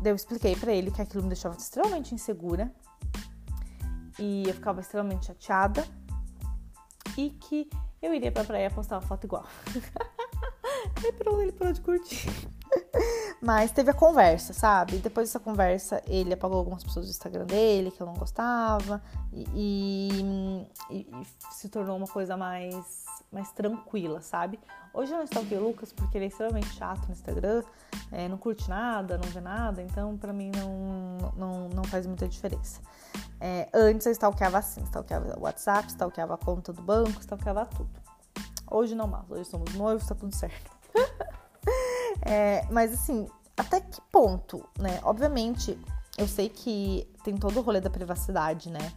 Daí 0.00 0.12
eu 0.12 0.16
expliquei 0.16 0.56
para 0.56 0.72
ele 0.72 0.90
que 0.90 1.02
aquilo 1.02 1.22
me 1.22 1.28
deixava 1.28 1.56
extremamente 1.56 2.14
insegura 2.14 2.72
e 4.18 4.44
eu 4.46 4.54
ficava 4.54 4.80
extremamente 4.80 5.26
chateada 5.26 5.86
e 7.16 7.30
que 7.30 7.68
eu 8.00 8.14
iria 8.14 8.32
pra 8.32 8.44
praia 8.44 8.70
postar 8.70 8.96
uma 8.96 9.02
foto 9.02 9.24
igual. 9.24 9.46
Aí 11.04 11.12
pronto, 11.12 11.40
ele 11.40 11.52
parou 11.52 11.72
de 11.72 11.80
curtir. 11.80 12.28
Mas 13.44 13.70
teve 13.70 13.90
a 13.90 13.94
conversa, 13.94 14.54
sabe? 14.54 14.96
Depois 14.96 15.28
dessa 15.28 15.38
conversa, 15.38 16.02
ele 16.06 16.32
apagou 16.32 16.56
algumas 16.56 16.82
pessoas 16.82 17.04
do 17.04 17.10
Instagram 17.10 17.44
dele 17.44 17.90
que 17.90 18.00
eu 18.00 18.06
não 18.06 18.14
gostava 18.14 19.02
e, 19.30 20.66
e, 20.90 21.04
e 21.10 21.26
se 21.50 21.68
tornou 21.68 21.94
uma 21.94 22.06
coisa 22.06 22.38
mais, 22.38 23.04
mais 23.30 23.52
tranquila, 23.52 24.22
sabe? 24.22 24.58
Hoje 24.94 25.12
eu 25.12 25.18
não 25.18 25.24
stalkei 25.24 25.58
o 25.58 25.62
Lucas 25.62 25.92
porque 25.92 26.16
ele 26.16 26.24
é 26.24 26.28
extremamente 26.28 26.68
chato 26.68 27.04
no 27.04 27.12
Instagram, 27.12 27.62
é, 28.10 28.26
não 28.28 28.38
curte 28.38 28.66
nada, 28.66 29.18
não 29.18 29.28
vê 29.28 29.42
nada, 29.42 29.82
então 29.82 30.16
pra 30.16 30.32
mim 30.32 30.50
não, 30.56 31.32
não, 31.36 31.68
não 31.68 31.84
faz 31.84 32.06
muita 32.06 32.26
diferença. 32.26 32.80
É, 33.38 33.68
antes 33.74 34.06
eu 34.06 34.12
stalkeava 34.12 34.56
assim, 34.56 34.82
stalkeava 34.84 35.38
o 35.38 35.42
WhatsApp, 35.42 35.88
stalkeava 35.88 36.32
a 36.32 36.38
conta 36.38 36.72
do 36.72 36.80
banco, 36.80 37.20
stalkeava 37.20 37.66
tudo. 37.66 37.90
Hoje 38.70 38.94
não 38.94 39.06
mais, 39.06 39.30
hoje 39.30 39.44
somos 39.44 39.74
noivos, 39.74 40.06
tá 40.06 40.14
tudo 40.14 40.34
certo. 40.34 40.70
É, 42.24 42.66
mas 42.70 42.92
assim, 42.92 43.26
até 43.56 43.80
que 43.80 44.00
ponto, 44.10 44.66
né? 44.78 45.00
Obviamente, 45.02 45.78
eu 46.16 46.26
sei 46.26 46.48
que 46.48 47.08
tem 47.22 47.36
todo 47.36 47.58
o 47.58 47.62
rolê 47.62 47.80
da 47.80 47.90
privacidade, 47.90 48.70
né? 48.70 48.92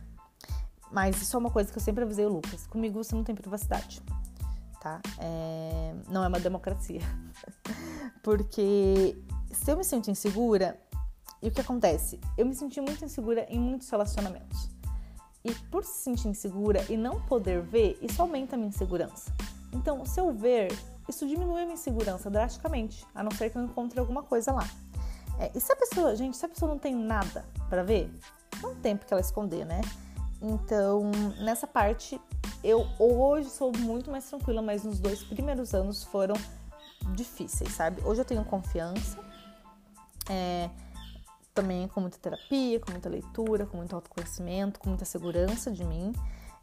Mas 0.91 1.21
isso 1.21 1.35
é 1.35 1.39
uma 1.39 1.51
coisa 1.51 1.71
que 1.71 1.77
eu 1.77 1.81
sempre 1.81 2.03
avisei 2.03 2.25
o 2.25 2.29
Lucas. 2.29 2.65
Comigo 2.67 3.03
você 3.03 3.13
não 3.13 3.23
tem 3.23 3.35
privacidade, 3.35 4.01
tá? 4.81 5.01
É, 5.19 5.93
não 6.09 6.23
é 6.23 6.27
uma 6.27 6.39
democracia. 6.39 7.01
Porque 8.23 9.17
se 9.51 9.71
eu 9.71 9.77
me 9.77 9.83
sinto 9.83 10.09
insegura, 10.09 10.79
e 11.41 11.49
o 11.49 11.51
que 11.51 11.61
acontece? 11.61 12.19
Eu 12.37 12.45
me 12.45 12.55
senti 12.55 12.81
muito 12.81 13.03
insegura 13.03 13.45
em 13.49 13.59
muitos 13.59 13.89
relacionamentos. 13.89 14.69
E 15.43 15.53
por 15.69 15.83
se 15.83 16.03
sentir 16.03 16.27
insegura 16.27 16.83
e 16.89 16.97
não 16.97 17.21
poder 17.21 17.61
ver, 17.61 17.97
isso 18.01 18.21
aumenta 18.21 18.55
a 18.55 18.57
minha 18.57 18.69
insegurança. 18.69 19.31
Então, 19.71 20.05
se 20.05 20.19
eu 20.19 20.33
ver, 20.33 20.71
isso 21.07 21.27
diminui 21.27 21.61
a 21.61 21.65
minha 21.65 21.73
insegurança 21.73 22.29
drasticamente, 22.29 23.05
a 23.13 23.23
não 23.23 23.31
ser 23.31 23.49
que 23.49 23.57
eu 23.57 23.63
encontre 23.63 23.99
alguma 23.99 24.23
coisa 24.23 24.51
lá. 24.51 24.67
É, 25.39 25.51
e 25.55 25.59
se 25.59 25.71
a 25.71 25.75
pessoa, 25.75 26.15
gente, 26.15 26.35
se 26.35 26.45
a 26.45 26.49
pessoa 26.49 26.69
não 26.69 26.79
tem 26.79 26.95
nada 26.95 27.45
para 27.69 27.83
ver, 27.83 28.11
não 28.61 28.75
tem 28.75 28.97
porque 28.97 29.13
ela 29.13 29.21
esconder, 29.21 29.65
né? 29.65 29.81
Então, 30.41 31.11
nessa 31.39 31.65
parte, 31.67 32.19
eu 32.63 32.87
hoje 32.99 33.49
sou 33.49 33.71
muito 33.77 34.11
mais 34.11 34.27
tranquila, 34.27 34.61
mas 34.61 34.83
nos 34.83 34.99
dois 34.99 35.23
primeiros 35.23 35.73
anos 35.73 36.03
foram 36.03 36.35
difíceis, 37.13 37.71
sabe? 37.73 38.01
Hoje 38.03 38.21
eu 38.21 38.25
tenho 38.25 38.43
confiança, 38.45 39.19
é, 40.29 40.69
também 41.53 41.87
com 41.87 42.01
muita 42.01 42.17
terapia, 42.17 42.79
com 42.79 42.91
muita 42.91 43.09
leitura, 43.09 43.65
com 43.65 43.77
muito 43.77 43.95
autoconhecimento, 43.95 44.79
com 44.79 44.89
muita 44.89 45.05
segurança 45.05 45.71
de 45.71 45.83
mim. 45.83 46.13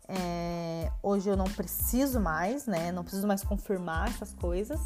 É, 0.08 0.90
hoje 1.02 1.28
eu 1.28 1.36
não 1.36 1.46
preciso 1.46 2.20
mais, 2.20 2.66
né? 2.66 2.92
Não 2.92 3.02
preciso 3.02 3.26
mais 3.26 3.42
confirmar 3.42 4.08
essas 4.08 4.34
coisas 4.34 4.80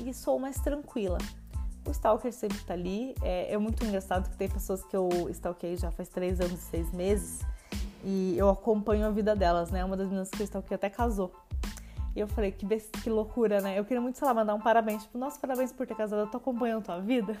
e 0.00 0.12
sou 0.14 0.38
mais 0.38 0.58
tranquila. 0.58 1.18
O 1.86 1.90
stalker 1.90 2.32
sempre 2.32 2.58
tá 2.60 2.74
ali. 2.74 3.14
É, 3.22 3.52
é 3.52 3.58
muito 3.58 3.84
engraçado 3.84 4.28
que 4.28 4.36
tem 4.36 4.48
pessoas 4.48 4.82
que 4.84 4.96
eu 4.96 5.08
stalkei 5.30 5.76
já 5.76 5.90
faz 5.90 6.08
três 6.08 6.40
anos 6.40 6.60
e 6.60 6.64
seis 6.64 6.92
meses 6.92 7.40
e 8.02 8.34
eu 8.38 8.48
acompanho 8.48 9.06
a 9.06 9.10
vida 9.10 9.34
delas, 9.34 9.70
né? 9.70 9.84
Uma 9.84 9.96
das 9.96 10.06
meninas 10.06 10.30
que 10.30 10.40
eu 10.40 10.44
stalkei 10.44 10.74
até 10.74 10.88
casou. 10.88 11.32
E 12.14 12.20
eu 12.20 12.26
falei, 12.26 12.50
que, 12.50 12.66
que 13.02 13.10
loucura, 13.10 13.60
né? 13.60 13.78
Eu 13.78 13.84
queria 13.84 14.00
muito, 14.00 14.16
sei 14.16 14.26
lá, 14.26 14.32
mandar 14.32 14.54
um 14.54 14.60
parabéns. 14.60 15.02
Tipo, 15.02 15.18
nossa, 15.18 15.38
parabéns 15.38 15.70
por 15.72 15.86
ter 15.86 15.94
casado, 15.94 16.20
eu 16.20 16.26
tô 16.26 16.38
acompanhando 16.38 16.84
tua 16.84 16.98
vida. 16.98 17.36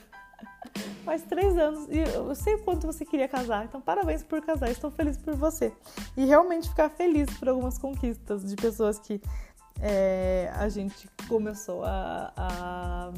Faz 1.04 1.22
três 1.22 1.56
anos 1.56 1.88
e 1.88 1.98
eu 1.98 2.34
sei 2.34 2.54
o 2.54 2.64
quanto 2.64 2.86
você 2.86 3.04
queria 3.04 3.28
casar, 3.28 3.64
então 3.64 3.80
parabéns 3.80 4.22
por 4.22 4.42
casar, 4.42 4.70
estou 4.70 4.90
feliz 4.90 5.16
por 5.16 5.34
você. 5.34 5.72
E 6.16 6.24
realmente 6.24 6.68
ficar 6.68 6.90
feliz 6.90 7.30
por 7.38 7.48
algumas 7.48 7.78
conquistas 7.78 8.44
de 8.44 8.56
pessoas 8.56 8.98
que 8.98 9.20
é, 9.80 10.50
a 10.54 10.68
gente 10.68 11.08
começou 11.28 11.84
a, 11.84 12.32
a, 12.36 13.12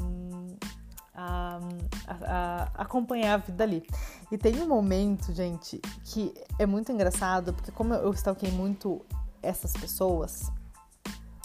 a, 1.15 1.61
a, 2.07 2.63
acompanhar 2.75 3.35
a 3.35 3.37
vida 3.39 3.65
ali. 3.65 3.83
E 4.31 4.37
tem 4.37 4.61
um 4.61 4.69
momento, 4.69 5.33
gente, 5.33 5.81
que 6.05 6.35
é 6.59 6.67
muito 6.67 6.93
engraçado, 6.93 7.55
porque 7.55 7.73
como 7.73 7.95
eu 7.95 8.13
stalkei 8.13 8.51
muito 8.51 9.05
essas 9.43 9.73
pessoas, 9.73 10.53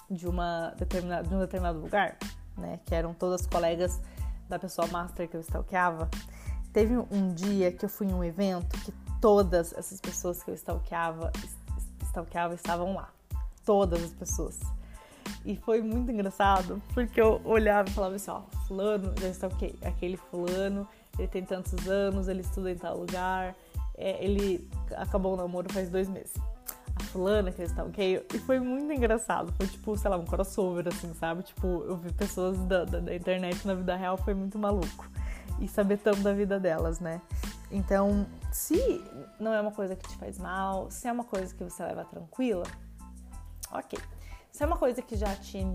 de, 0.10 0.28
uma 0.28 0.74
determinada, 0.78 1.28
de 1.28 1.34
um 1.34 1.40
determinado 1.40 1.80
lugar, 1.80 2.18
né? 2.58 2.80
Que 2.86 2.94
eram 2.94 3.14
todas 3.14 3.46
colegas 3.48 4.00
da 4.50 4.60
pessoa 4.60 4.88
master 4.88 5.28
que 5.28 5.36
eu 5.36 5.42
stalkeava. 5.42 6.10
Teve 6.72 6.98
um 6.98 7.34
dia 7.34 7.72
que 7.72 7.86
eu 7.86 7.90
fui 7.90 8.08
em 8.08 8.14
um 8.14 8.24
evento 8.24 8.78
que 8.80 8.92
todas 9.22 9.74
essas 9.74 10.02
pessoas 10.02 10.44
que 10.44 10.52
eu 10.52 10.56
stalkeava, 10.56 11.32
stalkeava 12.04 12.56
estavam 12.56 12.96
lá. 12.96 13.10
Todas 13.66 14.04
as 14.04 14.12
pessoas. 14.12 14.60
E 15.46 15.56
foi 15.56 15.82
muito 15.82 16.12
engraçado, 16.12 16.82
porque 16.94 17.22
eu 17.22 17.42
olhava 17.46 17.90
e 17.90 17.92
falava 17.92 18.16
assim, 18.16 18.32
ó, 18.32 18.42
fulano, 18.68 19.14
já 19.20 19.30
stalkeei, 19.30 19.78
aquele 19.82 20.18
fulano, 20.18 20.88
ele 21.18 21.28
tem 21.28 21.44
tantos 21.44 21.88
anos, 21.88 22.28
ele 22.28 22.42
estuda 22.42 22.72
em 22.72 22.76
tal 22.76 22.98
lugar, 22.98 23.56
é, 23.96 24.24
ele 24.24 24.70
acabou 24.96 25.34
o 25.34 25.38
namoro 25.38 25.72
faz 25.72 25.90
dois 25.90 26.10
meses 26.10 26.34
a 26.96 27.04
fulana 27.06 27.52
que 27.52 27.62
estavam, 27.62 27.90
ok? 27.90 28.26
E 28.34 28.40
foi 28.40 28.60
muito 28.60 28.92
engraçado. 28.92 29.52
Foi 29.54 29.68
tipo, 29.68 29.98
sei 29.98 30.10
lá, 30.10 30.18
um 30.18 30.26
crossover, 30.26 30.88
assim, 30.88 31.14
sabe? 31.14 31.44
Tipo, 31.44 31.68
eu 31.88 31.98
vi 31.98 32.12
pessoas 32.14 32.58
da, 32.66 32.86
da, 32.86 33.00
da 33.00 33.16
internet 33.16 33.66
na 33.66 33.74
vida 33.74 33.96
real, 33.96 34.18
foi 34.18 34.34
muito 34.34 34.58
maluco. 34.58 35.10
E 35.60 35.68
saber 35.68 35.98
tanto 35.98 36.22
da 36.22 36.34
vida 36.34 36.60
delas, 36.60 37.00
né? 37.00 37.22
Então, 37.72 38.28
se 38.52 39.04
não 39.40 39.54
é 39.54 39.60
uma 39.60 39.72
coisa 39.72 39.96
que 39.96 40.08
te 40.08 40.16
faz 40.18 40.38
mal, 40.38 40.92
se 40.92 41.08
é 41.08 41.12
uma 41.12 41.24
coisa 41.24 41.54
que 41.54 41.64
você 41.64 41.84
leva 41.84 42.06
tranquila, 42.06 42.66
ok. 43.72 43.98
Se 44.52 44.64
é 44.64 44.68
uma 44.68 44.78
coisa 44.78 45.02
que 45.02 45.16
já 45.16 45.36
te. 45.36 45.66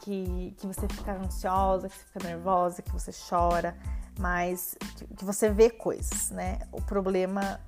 que, 0.00 0.54
que 0.58 0.66
você 0.66 0.86
fica 0.88 1.12
ansiosa, 1.12 1.88
que 1.88 1.96
você 1.96 2.04
fica 2.04 2.28
nervosa, 2.28 2.82
que 2.82 2.92
você 2.92 3.10
chora, 3.28 3.76
mas 4.18 4.76
que, 4.96 5.06
que 5.14 5.24
você 5.24 5.48
vê 5.48 5.70
coisas, 5.70 6.30
né? 6.30 6.58
O 6.70 6.82
problema 6.82 7.58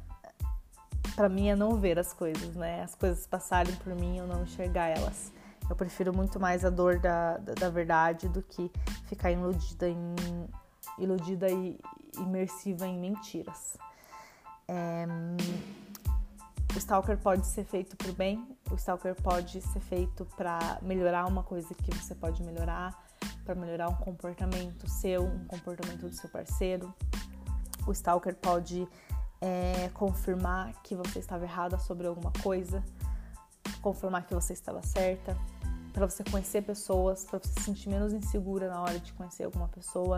para 1.18 1.28
mim 1.28 1.48
é 1.48 1.56
não 1.56 1.74
ver 1.74 1.98
as 1.98 2.12
coisas, 2.12 2.54
né? 2.54 2.80
As 2.80 2.94
coisas 2.94 3.26
passarem 3.26 3.74
por 3.74 3.92
mim, 3.92 4.18
eu 4.18 4.26
não 4.28 4.44
enxergar 4.44 4.86
elas. 4.86 5.32
Eu 5.68 5.74
prefiro 5.74 6.14
muito 6.14 6.38
mais 6.38 6.64
a 6.64 6.70
dor 6.70 7.00
da, 7.00 7.38
da, 7.38 7.54
da 7.54 7.68
verdade 7.68 8.28
do 8.28 8.40
que 8.40 8.70
ficar 9.06 9.32
iludida, 9.32 9.88
em, 9.88 10.14
iludida 10.96 11.50
e 11.50 11.76
imersiva 12.18 12.86
em 12.86 12.96
mentiras. 12.96 13.76
É, 14.68 15.08
o 16.72 16.78
stalker 16.78 17.18
pode 17.18 17.48
ser 17.48 17.64
feito 17.64 17.96
o 18.08 18.12
bem, 18.12 18.56
o 18.70 18.76
stalker 18.76 19.16
pode 19.20 19.60
ser 19.60 19.80
feito 19.80 20.24
para 20.36 20.78
melhorar 20.82 21.26
uma 21.26 21.42
coisa 21.42 21.74
que 21.74 21.92
você 21.96 22.14
pode 22.14 22.44
melhorar, 22.44 22.96
para 23.44 23.56
melhorar 23.56 23.88
um 23.88 23.96
comportamento 23.96 24.88
seu, 24.88 25.24
um 25.24 25.44
comportamento 25.46 26.02
do 26.02 26.14
seu 26.14 26.30
parceiro. 26.30 26.94
O 27.88 27.90
stalker 27.90 28.36
pode 28.36 28.86
é, 29.40 29.90
confirmar 29.94 30.72
que 30.82 30.94
você 30.94 31.18
estava 31.18 31.44
errada 31.44 31.78
sobre 31.78 32.06
alguma 32.06 32.32
coisa, 32.42 32.82
confirmar 33.80 34.26
que 34.26 34.34
você 34.34 34.52
estava 34.52 34.82
certa, 34.82 35.36
para 35.92 36.08
você 36.08 36.22
conhecer 36.24 36.62
pessoas, 36.62 37.24
para 37.24 37.38
você 37.38 37.48
se 37.48 37.62
sentir 37.62 37.88
menos 37.88 38.12
insegura 38.12 38.68
na 38.68 38.80
hora 38.80 38.98
de 38.98 39.12
conhecer 39.12 39.44
alguma 39.44 39.68
pessoa, 39.68 40.16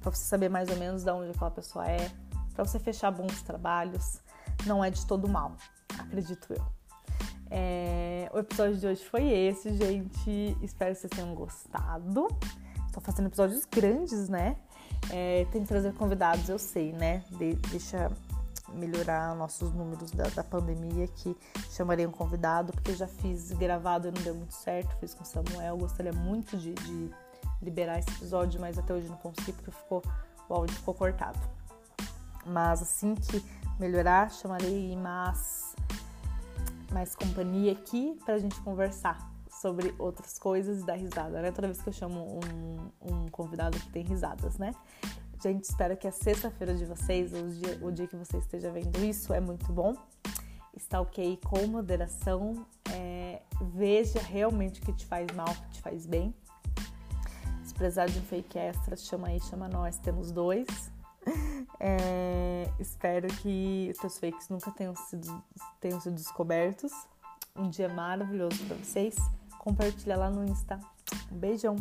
para 0.00 0.10
você 0.10 0.24
saber 0.24 0.48
mais 0.48 0.68
ou 0.68 0.76
menos 0.76 1.04
de 1.04 1.10
onde 1.10 1.30
aquela 1.30 1.50
pessoa 1.50 1.88
é, 1.88 2.10
para 2.54 2.64
você 2.64 2.78
fechar 2.78 3.10
bons 3.10 3.42
trabalhos. 3.42 4.20
Não 4.66 4.84
é 4.84 4.90
de 4.90 5.04
todo 5.06 5.28
mal, 5.28 5.56
acredito 5.98 6.52
eu. 6.52 6.64
É, 7.50 8.30
o 8.32 8.38
episódio 8.38 8.76
de 8.76 8.86
hoje 8.86 9.04
foi 9.04 9.28
esse, 9.28 9.74
gente. 9.76 10.56
Espero 10.62 10.94
que 10.94 11.00
vocês 11.00 11.10
tenham 11.10 11.34
gostado. 11.34 12.28
Estou 12.86 13.02
fazendo 13.02 13.26
episódios 13.26 13.64
grandes, 13.64 14.28
né? 14.28 14.56
É, 15.10 15.46
tem 15.50 15.62
que 15.62 15.68
trazer 15.68 15.94
convidados, 15.94 16.48
eu 16.48 16.58
sei, 16.58 16.92
né? 16.92 17.24
De, 17.30 17.54
deixa 17.70 18.10
melhorar 18.72 19.34
nossos 19.34 19.72
números 19.72 20.10
da, 20.10 20.24
da 20.28 20.44
pandemia, 20.44 21.06
que 21.08 21.36
chamarei 21.70 22.06
um 22.06 22.10
convidado, 22.10 22.72
porque 22.72 22.94
já 22.94 23.06
fiz 23.06 23.52
gravado 23.52 24.08
e 24.08 24.10
não 24.10 24.22
deu 24.22 24.34
muito 24.34 24.54
certo, 24.54 24.96
fiz 24.98 25.14
com 25.14 25.22
o 25.22 25.26
Samuel, 25.26 25.76
gostaria 25.76 26.12
muito 26.12 26.56
de, 26.56 26.74
de 26.74 27.10
liberar 27.62 27.98
esse 27.98 28.10
episódio, 28.10 28.60
mas 28.60 28.78
até 28.78 28.92
hoje 28.92 29.08
não 29.08 29.16
consegui 29.16 29.52
porque 29.52 29.70
ficou, 29.70 30.02
o 30.48 30.54
áudio 30.54 30.74
ficou 30.76 30.94
cortado. 30.94 31.38
Mas 32.46 32.82
assim 32.82 33.14
que 33.14 33.44
melhorar, 33.78 34.30
chamarei 34.30 34.96
mais, 34.96 35.74
mais 36.92 37.14
companhia 37.14 37.72
aqui 37.72 38.18
pra 38.24 38.38
gente 38.38 38.60
conversar 38.62 39.30
sobre 39.60 39.94
outras 39.98 40.38
coisas 40.38 40.80
e 40.80 40.86
dar 40.86 40.94
risada, 40.94 41.42
né? 41.42 41.50
Toda 41.50 41.66
vez 41.66 41.80
que 41.80 41.88
eu 41.88 41.92
chamo 41.92 42.40
um, 42.40 42.90
um 43.02 43.28
convidado 43.28 43.78
que 43.78 43.88
tem 43.90 44.04
risadas, 44.04 44.56
né? 44.56 44.72
Gente, 45.40 45.64
espero 45.64 45.96
que 45.96 46.08
a 46.08 46.10
sexta-feira 46.10 46.74
de 46.74 46.84
vocês, 46.84 47.32
o 47.32 47.48
dia, 47.48 47.78
o 47.80 47.92
dia 47.92 48.08
que 48.08 48.16
você 48.16 48.38
esteja 48.38 48.72
vendo 48.72 48.98
isso, 49.04 49.32
é 49.32 49.40
muito 49.40 49.72
bom. 49.72 49.94
Está 50.76 51.00
ok 51.00 51.38
com 51.44 51.64
moderação. 51.68 52.66
É, 52.92 53.40
veja 53.72 54.18
realmente 54.20 54.80
o 54.80 54.84
que 54.84 54.92
te 54.92 55.06
faz 55.06 55.28
mal, 55.36 55.48
o 55.48 55.54
que 55.54 55.68
te 55.70 55.80
faz 55.80 56.06
bem. 56.06 56.34
Se 57.62 57.72
precisar 57.72 58.06
de 58.06 58.18
um 58.18 58.22
fake 58.22 58.58
extra, 58.58 58.96
chama 58.96 59.28
aí, 59.28 59.38
chama 59.40 59.68
nós, 59.68 59.98
temos 59.98 60.32
dois. 60.32 60.66
É, 61.80 62.68
espero 62.80 63.28
que 63.28 63.88
os 63.92 64.00
seus 64.00 64.18
fakes 64.18 64.48
nunca 64.48 64.68
tenham 64.72 64.96
sido, 64.96 65.40
tenham 65.78 66.00
sido 66.00 66.16
descobertos. 66.16 66.90
Um 67.54 67.70
dia 67.70 67.88
maravilhoso 67.88 68.64
para 68.64 68.76
vocês. 68.76 69.14
Compartilha 69.58 70.16
lá 70.16 70.28
no 70.28 70.44
Insta. 70.44 70.80
Um 71.30 71.36
beijão! 71.36 71.76